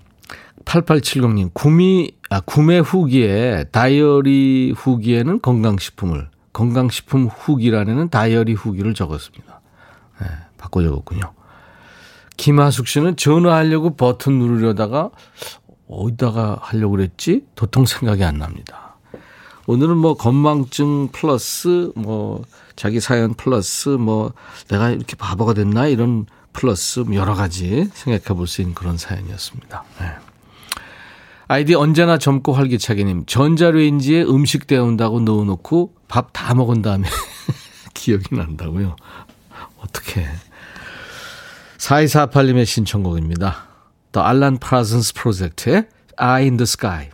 8870님, 0.82 1.50
구미, 1.54 2.10
아, 2.30 2.40
구매 2.40 2.78
후기에, 2.78 3.64
다이어리 3.70 4.72
후기에는 4.76 5.40
건강식품을, 5.40 6.28
건강식품 6.52 7.26
후기란에는 7.26 8.08
다이어리 8.08 8.54
후기를 8.54 8.94
적었습니다. 8.94 9.60
네, 10.20 10.26
바꿔 10.58 10.82
적었군요. 10.82 11.32
김하숙 12.36 12.88
씨는 12.88 13.16
전화하려고 13.16 13.94
버튼 13.94 14.38
누르려다가, 14.38 15.10
어디다가 15.88 16.58
하려고 16.60 16.92
그랬지? 16.96 17.46
도통 17.54 17.86
생각이 17.86 18.24
안 18.24 18.38
납니다. 18.38 18.96
오늘은 19.66 19.96
뭐 19.96 20.14
건망증 20.14 21.08
플러스, 21.12 21.92
뭐, 21.94 22.42
자기 22.74 22.98
사연 22.98 23.34
플러스, 23.34 23.90
뭐, 23.90 24.32
내가 24.68 24.90
이렇게 24.90 25.14
바보가 25.14 25.54
됐나? 25.54 25.86
이런 25.86 26.26
플러스 26.52 27.00
뭐 27.00 27.14
여러 27.16 27.34
가지 27.34 27.88
생각해 27.94 28.36
볼 28.36 28.46
수 28.46 28.60
있는 28.60 28.74
그런 28.74 28.96
사연이었습니다. 28.96 29.84
네. 30.00 30.33
아이디 31.46 31.74
언제나 31.74 32.18
젊고 32.18 32.52
활기차게님 32.52 33.26
전자레인지에 33.26 34.22
음식 34.22 34.66
데운다고 34.66 35.20
넣어놓고 35.20 35.94
밥 36.08 36.28
다 36.32 36.54
먹은 36.54 36.82
다음에 36.82 37.08
기억이 37.94 38.34
난다고요. 38.34 38.96
어떻게? 39.78 40.26
4248님의 41.78 42.64
신청곡입니다. 42.64 43.66
The 44.12 44.26
Alan 44.26 44.58
Parsons 44.58 45.12
Project의 45.12 45.86
Eye 46.18 46.44
in 46.44 46.56
the 46.56 46.62
Sky. 46.64 47.10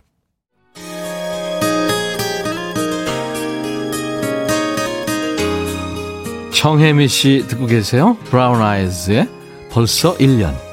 정혜미 6.53 7.07
씨 7.07 7.45
듣고 7.47 7.65
계세요? 7.65 8.17
브라운 8.25 8.61
아이즈의 8.61 9.27
벌써 9.71 10.15
1년. 10.17 10.70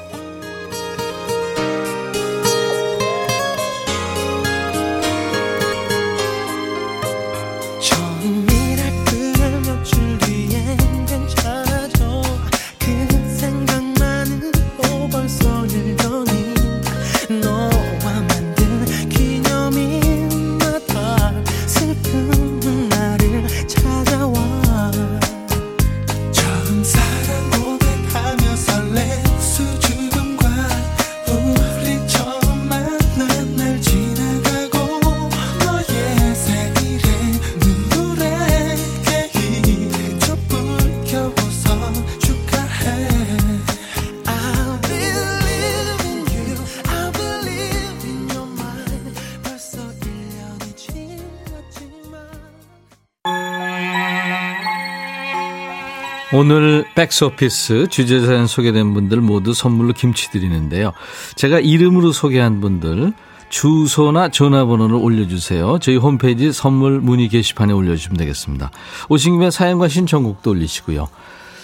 오늘 56.38 56.84
백스오피스 56.94 57.88
주제사연 57.90 58.46
소개된 58.46 58.94
분들 58.94 59.20
모두 59.20 59.52
선물로 59.52 59.92
김치 59.92 60.30
드리는데요. 60.30 60.92
제가 61.34 61.58
이름으로 61.58 62.12
소개한 62.12 62.60
분들 62.60 63.12
주소나 63.48 64.28
전화번호를 64.28 64.94
올려주세요. 64.94 65.80
저희 65.80 65.96
홈페이지 65.96 66.52
선물 66.52 67.00
문의 67.00 67.26
게시판에 67.26 67.72
올려주시면 67.72 68.18
되겠습니다. 68.18 68.70
오신 69.08 69.32
김에 69.32 69.50
사연과 69.50 69.88
신청곡도 69.88 70.52
올리시고요. 70.52 71.08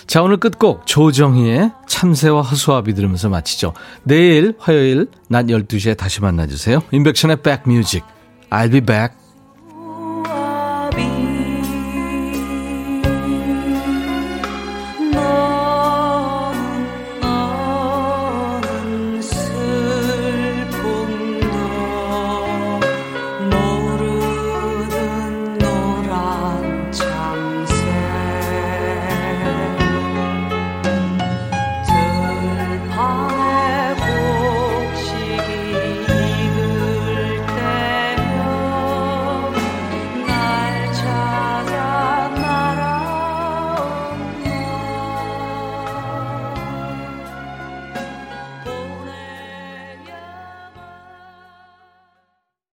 자 0.09 0.23
오늘 0.23 0.39
끝곡 0.39 0.89
조정희의 0.89 1.71
참새와 1.87 2.43
허수아비 2.43 2.95
들으면서 2.95 3.29
마치죠. 3.29 3.75
내일 4.03 4.57
화요일 4.59 5.07
낮 5.29 5.47
12시에 5.47 5.97
다시 5.97 6.21
만나주세요. 6.21 6.81
인백션의 6.91 7.43
백뮤직 7.43 8.03
I'll 8.51 8.73
be 8.73 8.81
back. 8.81 9.24